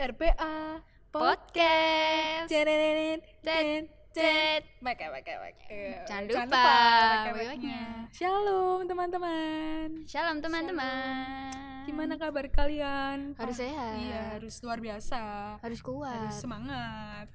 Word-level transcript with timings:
RPA 0.00 0.80
podcast. 1.12 2.48
Cererenet, 2.48 3.20
Cet, 3.44 3.84
cet. 4.10 4.62
Pakai, 4.80 5.12
pakai, 5.12 5.34
pakai. 5.36 6.08
Jangan 6.08 6.24
Jangan 6.24 6.48
lupa 6.48 6.56
pakai 6.56 7.32
WA-nya. 7.36 7.80
pakai. 8.00 8.08
Shalom 8.10 8.80
teman-teman. 8.88 9.88
Shalom 10.08 10.38
teman-teman. 10.40 11.52
Gimana 11.84 12.16
kabar 12.16 12.48
kalian? 12.48 13.36
Harus 13.36 13.60
sehat. 13.60 13.96
Iya, 13.98 14.40
harus 14.40 14.56
luar 14.64 14.80
biasa. 14.80 15.20
Harus 15.60 15.80
kuat. 15.84 16.08
Harus 16.08 16.32
Harus, 16.32 16.36
semangat. 16.40 17.26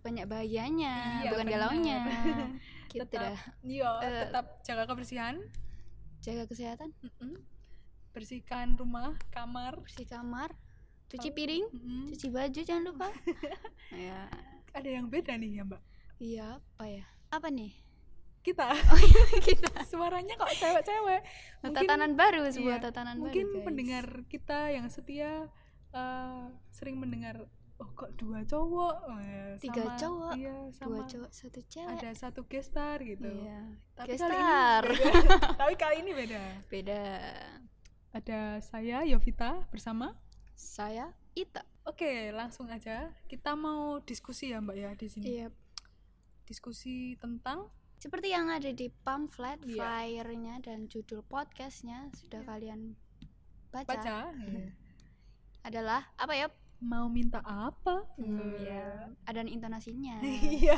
banyak 0.00 0.24
bahagianya, 0.24 1.24
Iya, 1.24 1.30
bukan 1.30 1.46
galaunya. 1.46 1.98
Kita 2.88 3.04
tetap, 3.12 3.36
iya, 3.60 3.90
Eh. 4.00 4.10
tetap 4.24 4.44
jaga 4.64 4.88
kebersihan. 4.88 5.36
jaga 6.24 6.48
kesehatan, 6.48 6.88
Mm-mm. 7.04 7.36
Bersihkan 8.16 8.80
rumah, 8.80 9.12
kamar. 9.28 9.76
bersih 9.76 10.08
kamar, 10.08 10.56
cuci 11.06 11.28
piring, 11.30 11.64
Mm-mm. 11.68 12.02
cuci 12.10 12.26
baju 12.28 12.60
jangan 12.60 12.84
lupa. 12.84 13.08
ya. 13.96 14.26
Ada 14.76 14.88
yang 14.90 15.06
beda 15.06 15.34
nih 15.34 15.50
ya, 15.54 15.62
Mbak. 15.62 15.82
Iya, 16.16 16.46
apa 16.56 16.84
ya? 16.84 17.04
Apa 17.28 17.48
nih? 17.48 17.72
Kita 18.40 18.68
Oh 18.92 18.98
iya, 18.98 19.22
kita. 19.38 19.70
suaranya 19.84 20.34
kok 20.34 20.52
cewek-cewek. 20.52 21.20
Mungkin- 21.62 21.74
tatanan 21.80 22.12
baru, 22.12 22.44
sebuah 22.46 22.76
Iya, 22.76 22.84
tatanan 22.84 23.16
mungkin 23.18 23.44
baru. 23.46 23.54
guys. 23.54 23.64
pendengar 23.64 24.06
kita 24.26 24.58
yang 24.68 24.86
setia 24.88 25.48
eh, 25.90 26.44
sering 26.68 26.98
mendengar 26.98 27.46
oh 27.74 27.90
kok 27.92 28.10
dua 28.14 28.42
cowok 28.42 28.94
Eh, 29.20 29.54
Tiga 29.58 29.82
sama- 29.84 29.96
cowok, 29.96 30.32
iya 30.36 30.54
dua 30.54 30.72
sama 30.72 30.98
cowok, 31.04 31.30
satu 31.30 31.60
cewek. 31.64 31.90
ada 31.92 32.10
satu 32.12 32.40
gestar 32.44 32.96
gitu 33.00 33.30
Iya. 33.30 33.62
tapi 33.94 34.08
Gestar. 34.12 34.82
kali 34.82 34.98
ini 34.98 35.14
beda. 35.14 35.38
tapi 35.54 35.74
kali 35.76 35.96
ini 35.96 36.12
beda 36.12 36.42
Beda. 36.68 37.02
ada 38.10 38.40
saya 38.60 39.02
Yovita 39.04 39.66
bersama 39.68 40.14
Saya 40.54 41.10
Ita. 41.32 41.66
oke 41.84 42.06
langsung 42.30 42.66
aja 42.68 43.10
kita 43.26 43.52
mau 43.52 43.98
diskusi 44.00 44.48
ya 44.48 44.58
mbak 44.58 44.76
ya 44.76 44.90
di 44.94 45.06
sini 45.06 45.24
Iya, 45.36 45.46
diskusi 46.44 46.94
tentang 47.16 47.68
Seperti 47.94 48.28
yang 48.28 48.48
ada 48.48 48.68
di 48.68 48.92
pamflet, 48.92 49.64
Iya. 49.64 49.80
flyer-nya 49.80 50.60
dan 50.60 50.86
judul 50.86 51.24
podcastnya 51.24 52.12
sudah 52.12 52.44
kalian 52.44 52.94
baca, 53.70 53.88
baca 53.88 54.16
Iya. 54.30 54.68
adalah 55.68 56.02
apa 56.14 56.34
ya? 56.34 56.48
mau 56.78 57.08
minta 57.08 57.40
apa 57.40 58.04
Hmm, 58.14 58.60
ya, 58.60 59.08
ada 59.24 59.40
intonasinya. 59.40 60.20
iya 60.60 60.76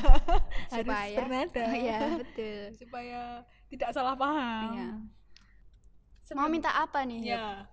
harus 0.70 0.86
Supaya- 0.86 1.18
bernada 1.18 1.64
Iya, 1.82 1.98
betul. 2.16 2.62
supaya 2.78 3.20
tidak 3.66 3.90
salah 3.90 4.14
paham 4.14 4.70
Iya. 4.72 4.88
Sebelum- 6.22 6.38
Mau 6.38 6.48
minta 6.48 6.70
apa 6.72 7.02
nih? 7.02 7.26
ya 7.26 7.66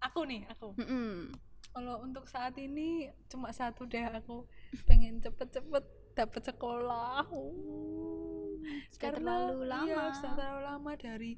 aku 0.00 0.20
nih 0.24 0.42
aku 0.48 0.72
Mm-mm. 0.76 1.30
kalau 1.70 2.00
untuk 2.00 2.24
saat 2.24 2.56
ini 2.56 2.88
cuma 3.26 3.50
satu 3.50 3.84
deh 3.84 4.02
aku 4.02 4.44
pengen 4.84 5.18
cepet-cepet 5.18 5.84
dapet 6.12 6.42
sekolah 6.44 7.24
Uh, 7.30 8.60
Sudah 8.92 9.10
terlalu 9.14 9.64
lama. 9.64 9.86
iya, 9.86 10.02
sudah 10.12 10.32
terlalu 10.34 10.60
lama 10.62 10.92
dari 10.94 11.32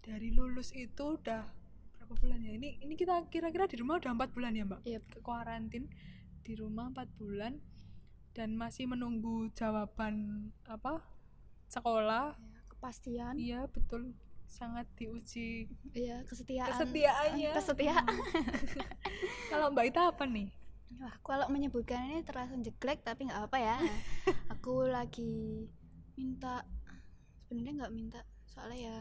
dari 0.00 0.28
lulus 0.30 0.68
itu 0.70 1.16
udah 1.16 1.42
berapa 1.94 2.14
bulan 2.14 2.40
ya 2.40 2.52
ini 2.52 2.76
ini 2.78 2.92
kita 2.92 3.24
kira-kira 3.28 3.64
di 3.64 3.76
rumah 3.76 3.96
udah 3.96 4.12
empat 4.12 4.30
bulan 4.32 4.52
ya 4.52 4.64
mbak 4.64 4.80
Iya. 4.82 5.00
ke 5.02 5.18
kuarantin 5.20 5.88
di 6.42 6.52
rumah 6.54 6.88
empat 6.88 7.08
bulan 7.14 7.56
dan 8.32 8.52
masih 8.54 8.84
menunggu 8.84 9.48
jawaban 9.52 10.14
apa 10.64 11.00
sekolah 11.66 12.36
Ya, 12.36 12.60
kepastian. 12.68 13.34
iya 13.36 13.60
betul 13.66 14.12
sangat 14.48 14.88
diuji 14.94 15.68
Iya, 15.90 16.24
kesetiaan. 16.24 16.72
kesetiaannya 16.72 17.50
Kesetiaan. 17.52 18.06
kalau 19.50 19.68
mbak 19.68 19.86
Ita 19.86 20.10
apa 20.10 20.24
nih 20.24 20.48
Wah, 20.98 21.12
kalau 21.20 21.46
menyebutkan 21.46 22.08
ini 22.08 22.24
terasa 22.24 22.56
jelek 22.56 23.04
tapi 23.04 23.28
nggak 23.28 23.44
apa 23.44 23.58
ya. 23.58 23.76
aku 24.52 24.88
lagi 24.88 25.68
minta 26.14 26.64
sebenarnya 27.42 27.72
nggak 27.78 27.92
minta 27.92 28.20
soalnya 28.46 28.78
ya 28.88 28.98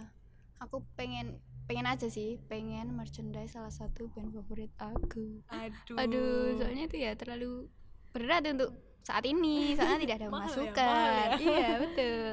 aku 0.59 0.83
pengen 0.93 1.39
pengen 1.63 1.83
aja 1.85 2.07
sih 2.07 2.39
pengen 2.45 2.91
merchandise 2.91 3.55
salah 3.55 3.71
satu 3.71 4.07
band 4.09 4.31
favorit 4.31 4.69
aku. 4.77 5.39
aduh 5.47 5.95
Aduh, 5.95 6.55
soalnya 6.55 6.83
itu 6.85 6.97
ya 6.97 7.15
terlalu 7.15 7.71
berat 8.11 8.43
untuk 8.45 8.75
saat 8.99 9.23
ini 9.23 9.71
soalnya 9.71 9.99
tidak 10.03 10.15
ada 10.19 10.27
ya, 10.27 10.31
masukan. 10.33 10.75
mahal 10.75 11.07
ya. 11.07 11.27
Iya 11.39 11.69
betul. 11.79 12.27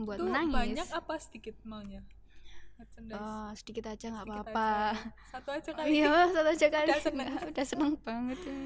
Membuat 0.00 0.16
itu 0.16 0.24
menangis. 0.24 0.54
banyak 0.56 0.88
apa 0.90 1.14
sedikit 1.16 1.56
maunya 1.62 2.00
Oh, 3.12 3.52
sedikit 3.52 3.84
aja 3.86 4.08
nggak 4.08 4.24
apa-apa. 4.24 4.96
satu 5.28 5.52
aja 5.52 5.68
kali 5.70 6.00
Iya, 6.00 6.32
satu 6.32 6.48
aja 6.48 6.66
kali. 6.66 6.88
Udah 6.88 7.02
seneng. 7.02 7.28
Udah 7.52 7.66
seneng 7.66 7.92
banget. 8.00 8.38
ya. 8.40 8.56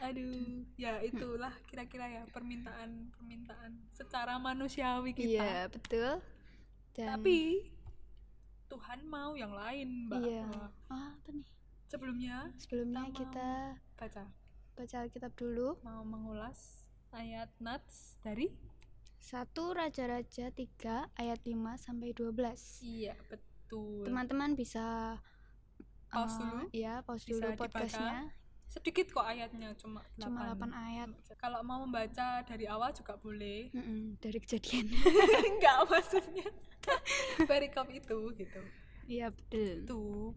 aduh 0.00 0.46
ya 0.76 0.92
itulah 1.02 1.50
kira-kira 1.64 2.06
ya 2.06 2.22
permintaan 2.28 3.10
permintaan 3.10 3.82
secara 3.90 4.38
manusiawi 4.38 5.10
kita 5.10 5.42
Iya, 5.42 5.56
betul. 5.66 6.22
Dan 6.92 7.06
tapi 7.10 7.66
Tuhan 8.64 9.00
mau 9.04 9.34
yang 9.34 9.50
lain 9.50 10.06
mbak 10.06 10.22
Iya. 10.22 10.46
Ah, 10.86 11.10
apa 11.12 11.28
nih? 11.30 11.46
sebelumnya 11.84 12.54
Sebelumnya 12.56 13.02
Kita 13.08 13.18
kita 13.18 13.48
baca 13.96 14.22
baca 14.72 14.96
Alkitab 15.00 15.32
dulu. 15.34 15.78
mau 15.80 16.02
mengulas 16.04 16.86
ayat 17.10 17.50
Nats 17.58 18.18
dari 18.20 18.54
Satu 19.24 19.72
Raja-Raja 19.72 20.52
3 20.52 20.60
ayat 21.16 21.40
5 21.40 21.56
sampai 21.78 22.12
12. 22.12 22.36
iya 22.84 23.16
betul 23.24 24.04
Teman-teman 24.04 24.52
bisa 24.52 25.16
Pause 26.06 26.36
eh, 26.36 26.40
dulu. 26.44 26.64
Iya, 26.70 26.94
pause 27.02 27.24
Bisa 27.24 27.32
dulu 27.32 27.46
dibaca. 27.48 27.60
podcastnya. 27.64 28.20
sedikit 28.66 29.06
kok 29.08 29.22
ayatnya 29.24 29.70
cuma 29.74 30.02
Cuma 30.14 30.50
8 30.50 30.60
8 30.60 30.84
ayat. 30.84 31.08
kalau 31.36 31.62
mau 31.62 31.80
membaca 31.80 32.42
dari 32.42 32.66
awal 32.66 32.90
juga 32.90 33.14
boleh 33.16 33.70
Mm-mm, 33.76 34.18
dari 34.18 34.38
kejadian. 34.38 34.92
enggak 35.50 35.78
maksudnya 35.86 36.48
perikop 37.48 37.88
itu 37.88 38.18
gitu 38.34 38.60
Iya, 39.04 39.28
betul. 39.30 39.84
tuh 39.84 40.32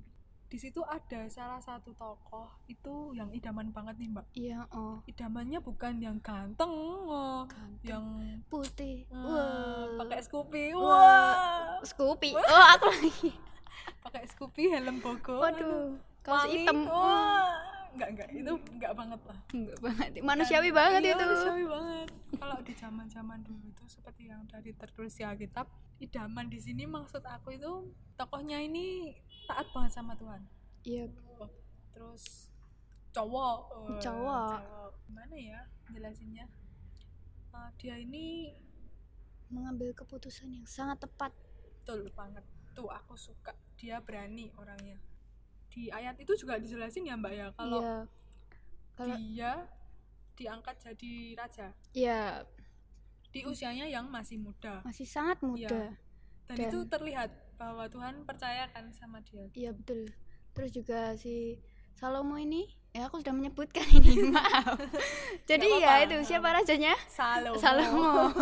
di 0.48 0.56
situ 0.56 0.80
ada 0.82 1.28
salah 1.28 1.60
satu 1.60 1.92
tokoh 1.94 2.48
itu 2.66 3.12
yang 3.12 3.28
idaman 3.30 3.68
banget 3.70 4.00
nih 4.00 4.10
mbak 4.10 4.26
Iya, 4.32 4.64
oh. 4.72 5.04
idamannya 5.04 5.60
bukan 5.60 6.00
yang 6.00 6.18
ganteng 6.20 6.72
oh, 7.04 7.44
Ganteng. 7.46 7.84
yang 7.84 8.06
Putih. 8.48 9.04
Wah. 9.12 10.00
pakai 10.00 10.24
Scoopy 10.24 10.72
Wah. 10.72 10.88
wah 10.88 11.84
Scoopy. 11.84 12.32
Oh, 12.32 12.66
aku 12.72 12.88
lagi. 12.88 13.30
pakai 14.08 14.24
Scoopy 14.26 14.72
helm 14.72 15.04
bogo 15.04 15.36
Waduh, 15.38 16.00
kaos 16.24 16.48
hitam. 16.48 16.88
wah 16.88 17.67
enggak 17.94 18.10
enggak 18.12 18.30
itu 18.32 18.54
enggak 18.74 18.94
banget 18.94 19.22
lah. 19.24 19.40
Enggak 19.52 19.78
banget. 19.80 20.10
Manusiawi 20.20 20.70
banget 20.72 21.02
Iya, 21.02 21.14
itu. 21.14 21.24
manusiawi 21.24 21.66
banget. 21.66 22.08
Kalau 22.42 22.58
di 22.62 22.74
zaman 22.74 23.06
zaman 23.08 23.40
dulu 23.42 23.64
itu 23.66 23.84
seperti 23.88 24.28
yang 24.28 24.44
tadi 24.46 24.72
tertulis 24.74 25.14
di 25.14 25.24
Alkitab 25.24 25.66
idaman 25.98 26.46
di 26.48 26.60
sini 26.60 26.84
maksud 26.86 27.24
aku 27.24 27.56
itu 27.56 27.72
tokohnya 28.14 28.60
ini 28.60 29.16
taat 29.48 29.66
banget 29.72 29.92
sama 29.92 30.14
Tuhan. 30.16 30.42
Iya, 30.84 31.08
terus 31.92 32.52
cowok 33.12 33.58
eh, 33.90 34.00
Cowok. 34.00 34.60
gimana 35.08 35.36
ya 35.36 35.60
jelasinnya? 35.90 36.46
Eh, 37.52 37.70
dia 37.80 37.96
ini 37.98 38.54
mengambil 39.48 39.96
keputusan 39.96 40.52
yang 40.52 40.68
sangat 40.68 41.02
tepat. 41.02 41.32
betul 41.82 42.04
banget. 42.14 42.44
Tuh 42.76 42.92
aku 42.92 43.16
suka. 43.16 43.56
Dia 43.80 44.04
berani 44.04 44.52
orangnya 44.60 45.00
di 45.78 45.94
ayat 45.94 46.18
itu 46.18 46.34
juga 46.34 46.58
dijelasin 46.58 47.06
ya 47.06 47.14
mbak 47.14 47.30
ya 47.32 47.48
kalau 47.54 47.78
Iya. 47.78 47.98
Kalau 48.98 49.14
dia 49.14 49.52
diangkat 50.34 50.76
jadi 50.82 51.14
raja 51.34 51.68
iya, 51.94 52.42
di 53.30 53.46
usianya 53.46 53.86
yang 53.86 54.10
masih 54.10 54.42
muda 54.42 54.82
masih 54.82 55.06
sangat 55.06 55.38
muda. 55.40 55.94
dan, 56.50 56.58
Dan- 56.58 56.66
itu 56.66 56.82
terlihat 56.88 57.30
bahwa 57.58 57.86
Tuhan 57.86 58.26
percayakan 58.26 58.90
sama 58.92 59.22
dia 59.22 59.46
Iya, 59.54 59.70
betul. 59.72 60.10
Terus 60.54 60.72
juga 60.72 61.14
si 61.14 61.62
Salomo 61.94 62.38
ini 62.38 62.66
ya 62.90 63.06
aku 63.06 63.22
sudah 63.22 63.34
menyebutkan 63.34 63.86
ini, 63.92 64.14
maaf. 64.34 64.82
Jadi 65.46 65.68
ya 65.78 66.02
itu 66.02 66.18
siapa 66.24 66.50
rajanya? 66.52 66.98
Salomo 67.06 67.58
Salomo. 67.62 68.34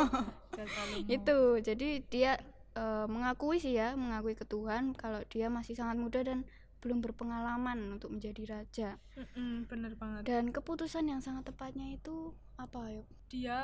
Itu. 1.06 1.60
Jadi 1.60 2.00
dia 2.08 2.40
eh, 2.74 3.06
mengakui 3.08 3.60
sih 3.60 3.76
ya, 3.76 3.96
mengakui 3.96 4.32
ke 4.32 4.44
Tuhan 4.44 4.96
kalau 4.96 5.20
dia 5.28 5.52
masih 5.52 5.76
sangat 5.76 5.96
muda 5.96 6.24
dan 6.24 6.48
belum 6.86 7.02
berpengalaman 7.02 7.98
untuk 7.98 8.14
menjadi 8.14 8.46
raja. 8.46 9.02
Mm-mm, 9.18 9.66
bener 9.66 9.98
banget 9.98 10.22
Dan 10.24 10.54
keputusan 10.54 11.10
yang 11.10 11.18
sangat 11.18 11.50
tepatnya 11.50 11.90
itu 11.90 12.30
apa 12.56 12.94
ya? 12.94 13.04
dia 13.26 13.60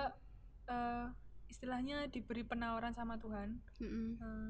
eh, 0.65 1.05
istilahnya 1.45 2.09
diberi 2.09 2.41
penawaran 2.41 2.91
sama 2.91 3.15
Tuhan 3.15 3.61
Mm-mm. 3.77 4.17
Eh, 4.17 4.49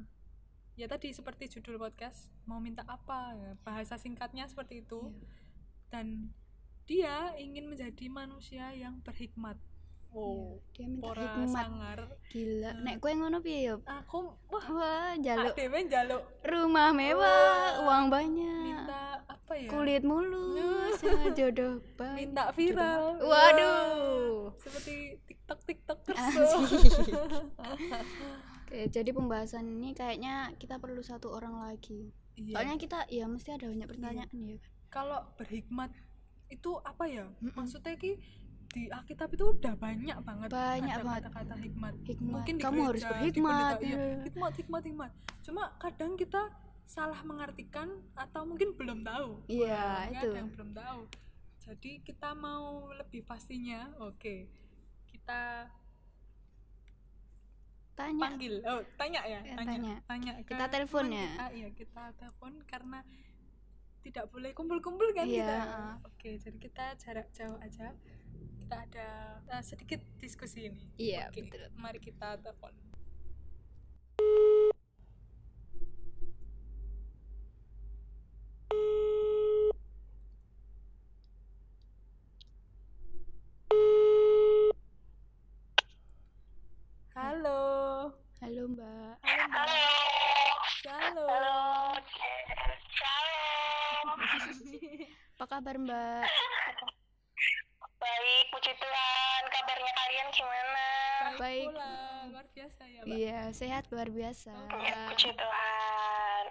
ya 0.77 0.87
tadi 0.87 1.11
seperti 1.11 1.51
judul 1.51 1.75
podcast 1.75 2.31
mau 2.45 2.57
minta 2.57 2.87
apa 2.87 3.35
ya, 3.35 3.51
bahasa 3.61 3.99
singkatnya 3.99 4.47
seperti 4.47 4.81
itu 4.81 5.11
Iya. 5.11 5.27
dan 5.91 6.07
dia 6.87 7.15
ingin 7.35 7.67
menjadi 7.67 8.07
manusia 8.07 8.71
yang 8.71 9.03
berhikmat 9.03 9.59
wow 10.11 10.59
Dia 10.71 10.85
minta 10.85 11.03
pora 11.05 11.23
hikmat. 11.25 11.49
sangar 11.49 11.99
Gila. 12.27 12.69
Hmm. 12.69 12.81
Nek 12.81 12.95
kowe 12.97 13.11
ngono 13.11 13.37
piye 13.39 13.59
ya? 13.65 13.75
aku 13.81 14.19
wah 14.45 14.67
Wah, 14.69 15.11
jaluk 15.17 15.51
dewe 15.53 15.79
jaluk 15.85 16.23
rumah 16.41 16.91
mewah, 16.91 17.81
uang 17.81 18.05
banyak. 18.07 18.63
minta 18.65 19.03
apa 19.25 19.53
ya 19.53 19.67
kulit 19.67 20.01
mulus 20.01 20.95
ya, 20.97 21.27
jodoh 21.37 21.79
baik 21.93 22.15
minta 22.17 22.51
viral 22.51 23.15
jodoh- 23.15 23.25
waduh 23.25 24.31
seperti 24.57 25.19
tiktok 25.25 25.59
Asik. 26.15 27.11
Oke, 28.61 28.87
jadi 28.87 29.09
pembahasan 29.09 29.67
ini 29.69 29.91
kayaknya 29.91 30.33
kita 30.55 30.77
perlu 30.77 31.01
satu 31.01 31.27
orang 31.29 31.59
lagi 31.61 32.11
Iya. 32.33 32.55
soalnya 32.55 32.77
kita 32.77 32.99
ya 33.07 33.27
mesti 33.27 33.51
ada 33.51 33.67
banyak 33.67 33.85
pertanyaan 33.85 34.31
ya 34.31 34.55
kan 34.55 34.71
kalau 34.89 35.19
berhikmat 35.35 35.91
itu 36.47 36.71
apa 36.81 37.03
ya 37.05 37.27
Mm-mm. 37.37 37.51
maksudnya 37.53 37.91
ki 37.93 38.15
di 38.71 38.87
Alkitab 38.87 39.27
itu 39.29 39.45
udah 39.51 39.75
banyak 39.75 40.17
banget 40.21 40.47
Banyak 40.49 40.95
ada 40.95 41.03
banget. 41.03 41.21
kata-kata 41.27 41.55
hikmat. 41.59 41.93
Hikmat. 42.01 42.31
Mungkin 42.33 42.55
di 42.55 42.63
kamu 42.63 42.79
harus 42.81 43.01
gereja, 43.01 43.11
di 43.11 43.19
berhikmat. 43.19 43.51
Pendeta, 43.51 43.83
iya, 43.83 43.97
ya. 43.97 44.15
hikmat 44.23 44.53
hikmat 44.55 44.83
hikmat. 44.85 45.11
Cuma 45.41 45.63
kadang 45.77 46.11
kita 46.15 46.41
salah 46.85 47.21
mengartikan 47.21 47.87
atau 48.13 48.41
mungkin 48.43 48.71
belum 48.73 48.99
tahu. 49.01 49.29
Iya, 49.45 49.83
Banyak 50.07 50.21
itu. 50.21 50.29
yang 50.33 50.47
belum 50.49 50.69
tahu. 50.73 51.01
Jadi 51.61 51.91
kita 52.01 52.29
mau 52.33 52.65
lebih 52.91 53.21
pastinya 53.21 53.91
oke 53.97 54.49
kita 55.05 55.67
tanya. 57.93 58.23
Panggil. 58.25 58.55
Oh 58.63 58.81
tanya 58.95 59.21
ya 59.23 59.39
Ya, 59.41 59.53
tanya. 59.53 59.67
tanya. 59.67 59.95
tanya 60.01 60.31
ke 60.41 60.49
Kita 60.49 60.65
telepon 60.67 61.05
ya. 61.07 61.27
kita, 61.27 61.45
iya 61.53 61.67
kita 61.71 62.03
telepon 62.15 62.53
karena 62.65 62.99
tidak 64.01 64.25
boleh 64.27 64.51
kumpul-kumpul 64.51 65.05
kan 65.13 65.23
Iya, 65.23 65.45
kita. 65.45 65.59
oke 66.03 66.29
jadi 66.39 66.57
kita 66.57 66.85
jarak 66.97 67.27
jauh 67.29 67.59
aja 67.61 67.93
kita 68.71 68.87
ada 68.87 69.11
uh, 69.51 69.59
sedikit 69.59 69.99
diskusi 70.15 70.71
ini 70.71 70.79
iya 70.95 71.27
Oke, 71.27 71.43
betul 71.43 71.67
mari 71.75 71.99
kita 71.99 72.39
telepon 72.39 72.71
Halo. 87.11 88.15
halo 88.39 88.63
mbak 88.71 89.19
Halo. 89.19 89.43
Mbak. 89.51 89.67
Halo. 90.87 91.27
Halo. 91.27 91.59
Shalom. 92.95 94.15
apa 95.35 95.45
kabar 95.59 95.75
mbak 95.75 96.23
Mbak. 103.11 103.19
iya 103.19 103.39
sehat 103.51 103.83
luar 103.87 104.07
biasa 104.07 104.51
Ya, 104.73 104.95
puji 105.07 105.29
Tuhan. 105.31 106.45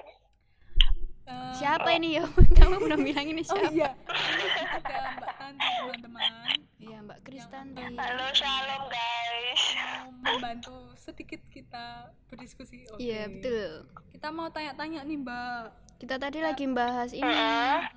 Eh, 1.23 1.53
siapa 1.55 1.89
ini 1.93 2.17
ya 2.17 2.25
kamu 2.59 2.77
belum 2.81 3.01
bilang 3.03 3.27
ini 3.27 3.43
Oh 3.43 3.55
siapa 3.55 3.71
iya, 3.71 3.89
ini 3.95 4.45
ada 4.67 4.99
Mbak 5.15 5.33
Tanti 5.37 5.69
teman-teman 5.71 6.33
iya 6.79 6.99
mbak 6.99 7.19
Kristanti 7.23 7.83
Halo, 7.93 8.27
shalom 8.31 8.83
guys. 8.87 9.63
mau 9.77 10.09
membantu 10.27 10.73
sedikit 10.97 11.39
kita 11.49 12.09
berdiskusi. 12.27 12.83
Oke. 12.89 12.99
iya 12.99 13.27
betul 13.27 13.87
Kita 14.11 14.29
mau 14.29 14.49
tanya-tanya 14.49 15.01
nih 15.03 15.19
Mbak. 15.19 15.65
kita 15.99 16.17
tadi 16.17 16.41
lagi 16.41 16.65
bahas 16.67 17.13
ini 17.13 17.37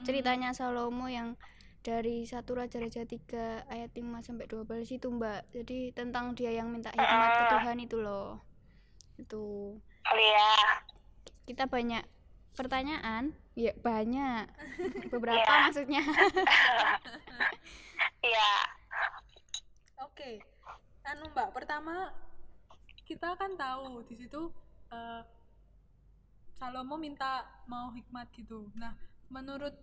ceritanya 0.04 0.52
Salomo 0.52 1.08
yang 1.08 1.40
dari 1.80 2.24
satu 2.24 2.54
Raja 2.54 2.78
Raja 2.78 3.02
3 3.02 3.18
ayat 3.66 3.92
5 3.92 4.00
sampai 4.22 4.46
12 4.46 4.64
itu 4.90 5.08
Mbak. 5.10 5.42
Jadi 5.50 5.92
tentang 5.92 6.32
dia 6.32 6.52
yang 6.52 6.68
minta 6.68 6.88
hikmat 6.90 7.30
ke 7.30 7.44
Tuhan 7.50 7.78
itu 7.78 7.98
loh. 7.98 8.40
Itu 9.24 9.80
Oh 9.80 10.18
iya. 10.20 10.52
kita 11.46 11.64
banyak 11.66 12.04
pertanyaan. 12.54 13.32
Ya 13.56 13.72
banyak. 13.80 14.46
Beberapa 15.14 15.40
Iya. 15.40 15.64
maksudnya. 15.64 16.04
Iya. 18.24 18.52
Oke. 20.00 20.40
Anu 21.04 21.28
Mbak, 21.32 21.52
pertama 21.52 22.12
kita 23.04 23.36
kan 23.36 23.52
tahu 23.56 24.00
di 24.08 24.16
situ 24.16 24.48
eh, 24.90 25.22
Salomo 26.54 26.96
minta 26.96 27.44
mau 27.68 27.92
hikmat 27.92 28.32
gitu. 28.32 28.72
Nah, 28.76 28.96
menurut 29.28 29.76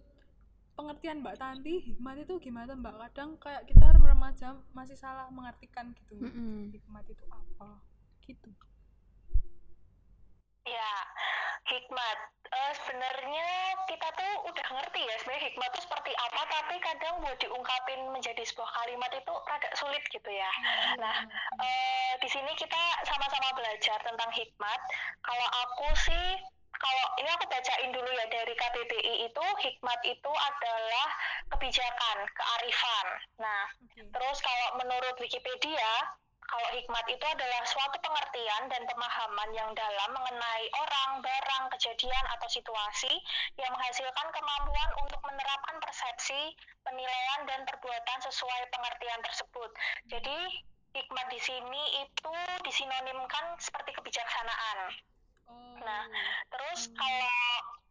pengertian 0.72 1.20
Mbak 1.20 1.37
Tanti, 1.37 1.84
hikmat 1.84 2.25
itu 2.25 2.40
gimana 2.40 2.72
Mbak? 2.72 2.96
Kadang 3.12 3.37
kayak 3.37 3.69
kita 3.69 3.92
remaja 3.92 4.56
masih 4.72 4.96
salah 4.96 5.28
mengartikan 5.28 5.92
gitu. 5.92 6.16
Mm-mm. 6.16 6.72
Hikmat 6.72 7.04
itu 7.04 7.25
apa? 7.28 7.76
Gitu. 8.25 8.48
Hikmat. 11.70 12.19
Eh, 12.50 12.72
sebenarnya 12.82 13.49
kita 13.87 14.08
tuh 14.19 14.32
udah 14.50 14.67
ngerti 14.75 15.06
ya 15.06 15.14
sebenarnya 15.22 15.55
hikmat 15.55 15.70
itu 15.70 15.81
seperti 15.87 16.12
apa, 16.19 16.43
tapi 16.50 16.75
kadang 16.82 17.22
buat 17.22 17.38
diungkapin 17.38 18.11
menjadi 18.11 18.43
sebuah 18.43 18.67
kalimat 18.75 19.11
itu 19.14 19.34
agak 19.46 19.70
sulit 19.78 20.02
gitu 20.11 20.26
ya. 20.34 20.50
Nah, 20.99 21.31
eh, 21.62 22.12
di 22.19 22.26
sini 22.26 22.50
kita 22.58 22.82
sama-sama 23.06 23.55
belajar 23.55 24.02
tentang 24.02 24.31
hikmat. 24.34 24.81
Kalau 25.22 25.49
aku 25.62 25.88
sih, 26.11 26.26
kalau 26.75 27.06
ini 27.22 27.31
aku 27.31 27.46
bacain 27.46 27.90
dulu 27.94 28.11
ya 28.19 28.26
dari 28.26 28.55
KBBI 28.58 29.14
itu, 29.31 29.44
hikmat 29.62 30.00
itu 30.11 30.32
adalah 30.34 31.08
kebijakan, 31.55 32.19
kearifan. 32.34 33.06
Nah, 33.38 33.64
Oke. 33.78 34.11
Terus 34.11 34.38
kalau 34.43 34.69
menurut 34.82 35.14
Wikipedia, 35.23 35.93
kalau 36.50 36.69
hikmat 36.75 37.06
itu 37.06 37.23
adalah 37.23 37.62
suatu 37.62 37.94
pengertian 38.02 38.67
dan 38.67 38.82
pemahaman 38.91 39.50
yang 39.55 39.70
dalam 39.79 40.11
mengenai 40.11 40.67
orang, 40.82 41.23
barang, 41.23 41.64
kejadian, 41.79 42.25
atau 42.35 42.49
situasi 42.50 43.14
yang 43.55 43.70
menghasilkan 43.70 44.26
kemampuan 44.35 44.91
untuk 44.99 45.23
menerapkan 45.23 45.79
persepsi, 45.79 46.58
penilaian, 46.82 47.47
dan 47.47 47.62
perbuatan 47.70 48.19
sesuai 48.26 48.67
pengertian 48.75 49.20
tersebut. 49.23 49.70
Jadi, 50.11 50.38
hikmat 50.91 51.26
di 51.31 51.38
sini 51.38 51.82
itu 52.02 52.35
disinonimkan 52.67 53.55
seperti 53.62 53.94
kebijaksanaan. 53.94 54.79
Oh. 55.47 55.79
Nah, 55.87 56.05
Terus 56.50 56.91
Hmm. 56.91 56.97
kalau 56.99 57.38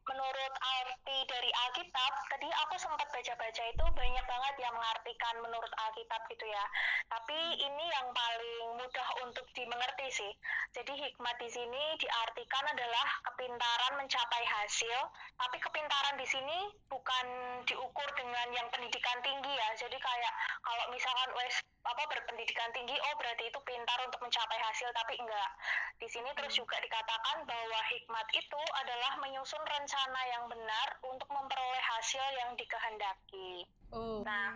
menurut 0.09 0.53
arti 0.57 1.17
dari 1.29 1.51
Alkitab, 1.53 2.13
tadi 2.33 2.49
aku 2.65 2.75
sempat 2.81 3.05
baca-baca 3.13 3.63
itu 3.69 3.85
banyak 3.93 4.25
banget 4.25 4.55
yang 4.57 4.73
mengartikan 4.73 5.35
menurut 5.45 5.69
Alkitab 5.85 6.25
gitu 6.33 6.45
ya. 6.49 6.65
Tapi 7.13 7.37
ini 7.61 7.85
yang 7.93 8.09
paling 8.09 8.81
mudah 8.81 9.09
untuk 9.29 9.45
dimengerti 9.53 10.09
sih. 10.09 10.31
Jadi 10.73 10.97
hikmat 10.97 11.37
di 11.37 11.49
sini 11.53 11.83
diartikan 12.01 12.65
adalah 12.73 13.07
kepintaran 13.29 14.01
mencapai 14.01 14.43
hasil, 14.49 14.97
tapi 15.37 15.57
kepintaran 15.61 16.17
di 16.17 16.25
sini 16.25 16.57
bukan 16.89 17.25
diukur 17.69 18.09
dengan 18.17 18.49
yang 18.57 18.65
pendidikan 18.73 19.21
tinggi 19.21 19.53
ya. 19.53 19.69
Jadi 19.77 19.97
kayak 20.01 20.33
kalau 20.65 20.85
misalkan 20.89 21.29
wes 21.37 21.61
apa 21.79 22.03
berpendidikan 22.11 22.69
tinggi, 22.75 22.93
oh 22.97 23.13
berarti 23.17 23.49
itu 23.49 23.59
pintar 23.65 23.97
untuk 24.05 24.21
mencapai 24.21 24.59
hasil, 24.61 24.89
tapi 24.93 25.15
enggak. 25.21 25.49
Di 25.97 26.07
sini 26.11 26.29
terus 26.35 26.53
juga 26.53 26.77
dikatakan 26.81 27.47
bahwa 27.47 27.79
hikmat 27.89 28.27
itu 28.35 28.61
adalah 28.83 29.15
menyusun 29.23 29.63
rencana 29.63 29.98
yang 30.07 30.47
benar 30.47 30.87
untuk 31.03 31.27
memperoleh 31.27 31.83
hasil 31.97 32.23
yang 32.39 32.55
dikehendaki. 32.55 33.67
Oh. 33.91 34.21
Nah, 34.23 34.55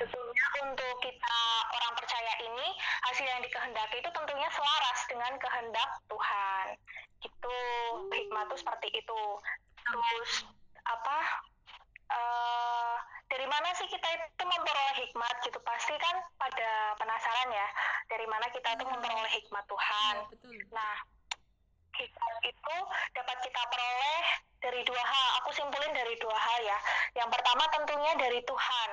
tentunya 0.00 0.46
untuk 0.66 0.94
kita 1.04 1.38
orang 1.70 1.92
percaya 1.94 2.34
ini 2.42 2.66
hasil 3.06 3.26
yang 3.26 3.42
dikehendaki 3.44 4.02
itu 4.02 4.10
tentunya 4.10 4.48
selaras 4.50 5.00
dengan 5.06 5.32
kehendak 5.38 5.90
Tuhan. 6.10 6.66
Gitu, 7.22 7.58
hikmat 8.10 8.44
itu 8.50 8.56
seperti 8.58 8.88
itu. 8.90 9.22
Terus 9.86 10.32
apa? 10.86 11.18
eh 12.06 12.96
dari 13.26 13.46
mana 13.50 13.74
sih 13.74 13.90
kita 13.90 14.06
itu 14.14 14.44
memperoleh 14.46 14.96
hikmat 15.02 15.34
gitu? 15.42 15.58
Pasti 15.66 15.94
kan 15.98 16.22
pada 16.38 16.94
penasaran 16.94 17.50
ya, 17.50 17.66
dari 18.06 18.26
mana 18.30 18.46
kita 18.54 18.78
itu 18.78 18.86
Iya. 18.86 18.92
memperoleh 18.94 19.32
hikmat 19.34 19.64
Tuhan. 19.66 20.14
Iya, 20.22 20.30
betul. 20.30 20.56
Nah, 20.70 20.96
hikmat 21.96 22.36
itu 22.44 22.76
dapat 23.16 23.36
kita 23.40 23.62
peroleh 23.72 24.24
dari 24.60 24.80
dua 24.84 25.02
hal. 25.02 25.28
Aku 25.42 25.50
simpulin 25.56 25.92
dari 25.92 26.14
dua 26.20 26.36
hal 26.36 26.58
ya. 26.64 26.78
Yang 27.16 27.28
pertama 27.32 27.64
tentunya 27.72 28.12
dari 28.20 28.40
Tuhan. 28.44 28.90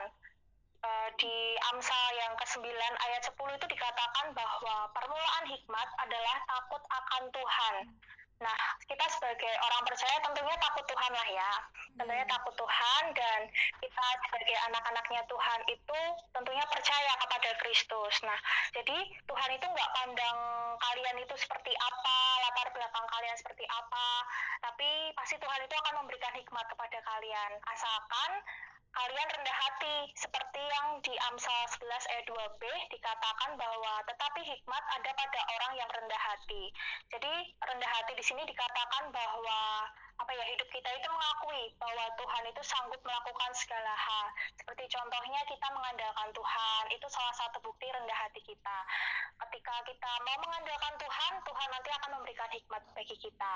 Eh, 0.83 1.09
di 1.15 1.55
Amsal 1.71 2.07
yang 2.19 2.35
ke-9 2.35 2.67
ayat 2.75 3.23
10 3.23 3.55
itu 3.55 3.65
dikatakan 3.71 4.35
bahwa 4.35 4.91
permulaan 4.91 5.45
hikmat 5.47 5.89
adalah 6.03 6.37
takut 6.43 6.83
akan 6.91 7.23
Tuhan. 7.31 7.75
Nah, 8.43 8.57
kita 8.83 9.07
sebagai 9.07 9.53
orang 9.63 9.87
percaya 9.87 10.19
tentunya 10.19 10.55
takut 10.59 10.83
Tuhan 10.83 11.11
lah 11.15 11.27
ya. 11.31 11.51
Tentunya 11.95 12.25
takut 12.27 12.51
Tuhan 12.59 13.03
dan 13.15 13.39
kita 13.79 14.05
sebagai 14.27 14.57
anak-anaknya 14.67 15.23
Tuhan 15.31 15.59
itu 15.71 15.99
tentunya 16.35 16.65
percaya 16.67 17.11
kepada 17.15 17.49
Kristus. 17.63 18.15
Nah, 18.27 18.39
jadi 18.75 18.97
Tuhan 19.23 19.49
itu 19.55 19.63
nggak 19.63 19.91
pandang 19.95 20.37
kalian 20.83 21.15
itu 21.23 21.35
seperti 21.39 21.71
apa, 21.79 22.17
latar 22.43 22.67
belakang 22.75 23.05
kalian 23.07 23.35
seperti 23.39 23.63
apa, 23.71 24.07
tapi 24.59 25.15
pasti 25.15 25.35
Tuhan 25.39 25.61
itu 25.63 25.75
akan 25.75 26.03
memberikan 26.03 26.33
hikmat 26.35 26.65
kepada 26.67 26.99
kalian. 27.07 27.51
Asalkan 27.71 28.31
kalian 28.93 29.29
rendah 29.33 29.57
hati 29.57 29.95
seperti 30.13 30.61
yang 30.61 31.01
di 31.01 31.13
Amsal 31.33 31.65
11 31.81 32.11
ayat 32.13 32.25
2b 32.29 32.61
dikatakan 32.93 33.57
bahwa 33.57 33.93
tetapi 34.05 34.41
hikmat 34.45 34.83
ada 34.93 35.11
pada 35.17 35.39
orang 35.57 35.73
yang 35.81 35.89
rendah 35.89 36.21
hati. 36.21 36.69
Jadi 37.09 37.33
rendah 37.57 37.89
hati 37.89 38.13
di 38.13 38.23
sini 38.23 38.45
dikatakan 38.45 39.09
bahwa 39.09 39.89
apa 40.21 40.31
ya 40.37 40.45
hidup 40.45 40.69
kita 40.69 40.89
itu 40.93 41.07
mengakui 41.09 41.73
bahwa 41.81 42.05
Tuhan 42.21 42.43
itu 42.45 42.61
sanggup 42.61 43.01
melakukan 43.01 43.51
segala 43.57 43.93
hal. 43.97 44.29
Seperti 44.61 44.85
contohnya 44.93 45.41
kita 45.49 45.67
mengandalkan 45.73 46.29
Tuhan, 46.29 46.83
itu 46.93 47.07
salah 47.09 47.33
satu 47.33 47.57
bukti 47.65 47.89
rendah 47.89 48.17
hati 48.21 48.39
kita. 48.45 48.77
Ketika 49.41 49.73
kita 49.89 50.11
mau 50.21 50.37
mengandalkan 50.37 50.93
Tuhan, 51.01 51.33
Tuhan 51.41 51.69
nanti 51.73 51.89
akan 51.97 52.09
memberikan 52.21 52.49
hikmat 52.53 52.81
bagi 52.93 53.17
kita. 53.17 53.53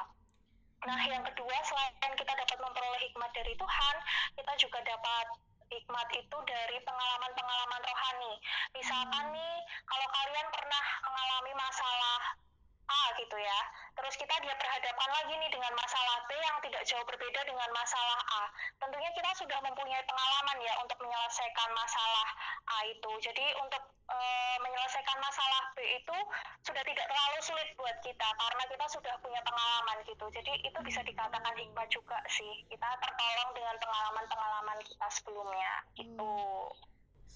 Nah, 0.86 1.02
yang 1.10 1.26
kedua, 1.26 1.58
selain 1.66 2.14
kita 2.14 2.34
dapat 2.38 2.58
memperoleh 2.62 3.02
hikmat 3.10 3.32
dari 3.34 3.54
Tuhan, 3.58 3.96
kita 4.38 4.54
juga 4.62 4.80
dapat 4.86 5.26
hikmat 5.68 6.08
itu 6.16 6.38
dari 6.48 6.78
pengalaman-pengalaman 6.86 7.82
rohani. 7.82 8.34
Misalkan 8.78 9.26
Hmm. 9.32 9.36
nih, 9.36 9.56
kalau 9.90 10.08
kalian 10.14 10.48
pernah 10.54 10.86
mengalami 11.04 11.54
masalah 11.58 12.20
A 12.88 13.02
gitu 13.20 13.36
ya, 13.36 13.60
terus 14.00 14.16
kita 14.16 14.32
dia 14.40 14.56
berhadapan 14.56 15.10
lagi 15.12 15.34
nih 15.36 15.52
dengan 15.52 15.76
masalah 15.76 16.24
B 16.24 16.32
yang 16.40 16.58
tidak 16.64 16.84
jauh 16.88 17.04
berbeda 17.04 17.42
dengan 17.44 17.70
masalah 17.76 18.20
A. 18.32 18.44
Tentunya 18.80 19.12
kita 19.12 19.32
sudah 19.36 19.60
mempunyai 19.60 20.00
pengalaman 20.08 20.58
ya 20.64 20.74
untuk 20.80 20.96
menyelesaikan 21.04 21.70
masalah 21.76 22.28
A 22.72 22.78
itu. 22.88 23.12
Jadi 23.20 23.46
untuk 23.60 23.84
eh, 24.08 24.58
menyelesaikan 24.64 25.18
masalah 25.20 25.62
B 25.76 25.84
itu 26.00 26.18
sudah 26.64 26.84
tidak 26.88 27.06
terlalu 27.12 27.40
sulit 27.44 27.70
buat 27.76 27.98
kita 28.00 28.28
karena 28.40 28.64
kita 28.72 28.86
sudah 28.88 29.16
punya 29.20 29.42
pengalaman 29.44 29.98
gitu. 30.08 30.26
Jadi 30.32 30.52
itu 30.64 30.80
bisa 30.80 31.04
dikatakan 31.04 31.56
hikmat 31.60 31.88
juga 31.92 32.24
sih. 32.32 32.64
Kita 32.72 32.88
tertolong 33.04 33.52
dengan 33.52 33.76
pengalaman-pengalaman 33.84 34.80
kita 34.88 35.08
sebelumnya 35.12 35.84
gitu. 36.00 36.36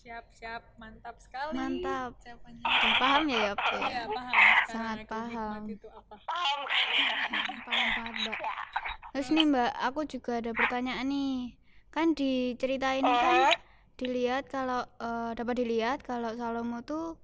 Siap 0.01 0.25
siap 0.33 0.61
mantap 0.75 1.15
sekali 1.17 1.53
Mantap. 1.53 2.11
Udah 2.17 2.93
paham 2.97 3.23
ya 3.27 3.37
ya? 3.37 3.53
iya 3.79 4.03
paham 4.07 4.33
sekarang 4.33 4.65
Sangat 4.67 4.97
paham. 5.05 5.61
itu 5.69 5.87
apa 5.87 6.15
Paham 6.21 6.59
kan 6.65 6.85
ya? 6.89 7.13
Paham 7.61 7.87
banget 7.93 8.15
mbak. 8.25 8.37
ya. 8.39 8.55
Terus 9.11 9.27
nih 9.29 9.45
mbak, 9.45 9.71
aku 9.79 9.99
juga 10.05 10.31
ada 10.37 10.51
pertanyaan 10.51 11.05
nih. 11.05 11.37
Kan 11.89 12.07
di 12.11 12.31
cerita 12.55 12.95
ini 12.95 13.05
kan 13.05 13.35
Eh, 13.45 13.55
dilihat 13.95 14.47
kalau 14.47 14.81
eh, 14.97 15.31
dapat 15.35 15.55
dilihat 15.55 16.01
kalau 16.01 16.33
Salomo 16.33 16.81
tuh 16.81 17.19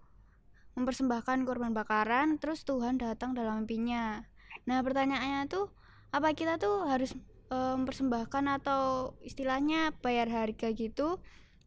mempersembahkan 0.74 1.42
korban 1.44 1.74
bakaran, 1.74 2.38
terus 2.38 2.62
Tuhan 2.62 3.02
datang 3.02 3.34
dalam 3.34 3.66
mimpinya. 3.66 4.22
Nah 4.64 4.80
pertanyaannya 4.80 5.50
tuh, 5.50 5.74
apa 6.12 6.30
kita 6.32 6.62
tuh 6.62 6.86
harus 6.86 7.18
eh, 7.50 7.74
mempersembahkan 7.74 8.44
atau 8.62 8.82
istilahnya 9.22 9.96
bayar 10.00 10.30
harga 10.30 10.70
gitu, 10.72 11.18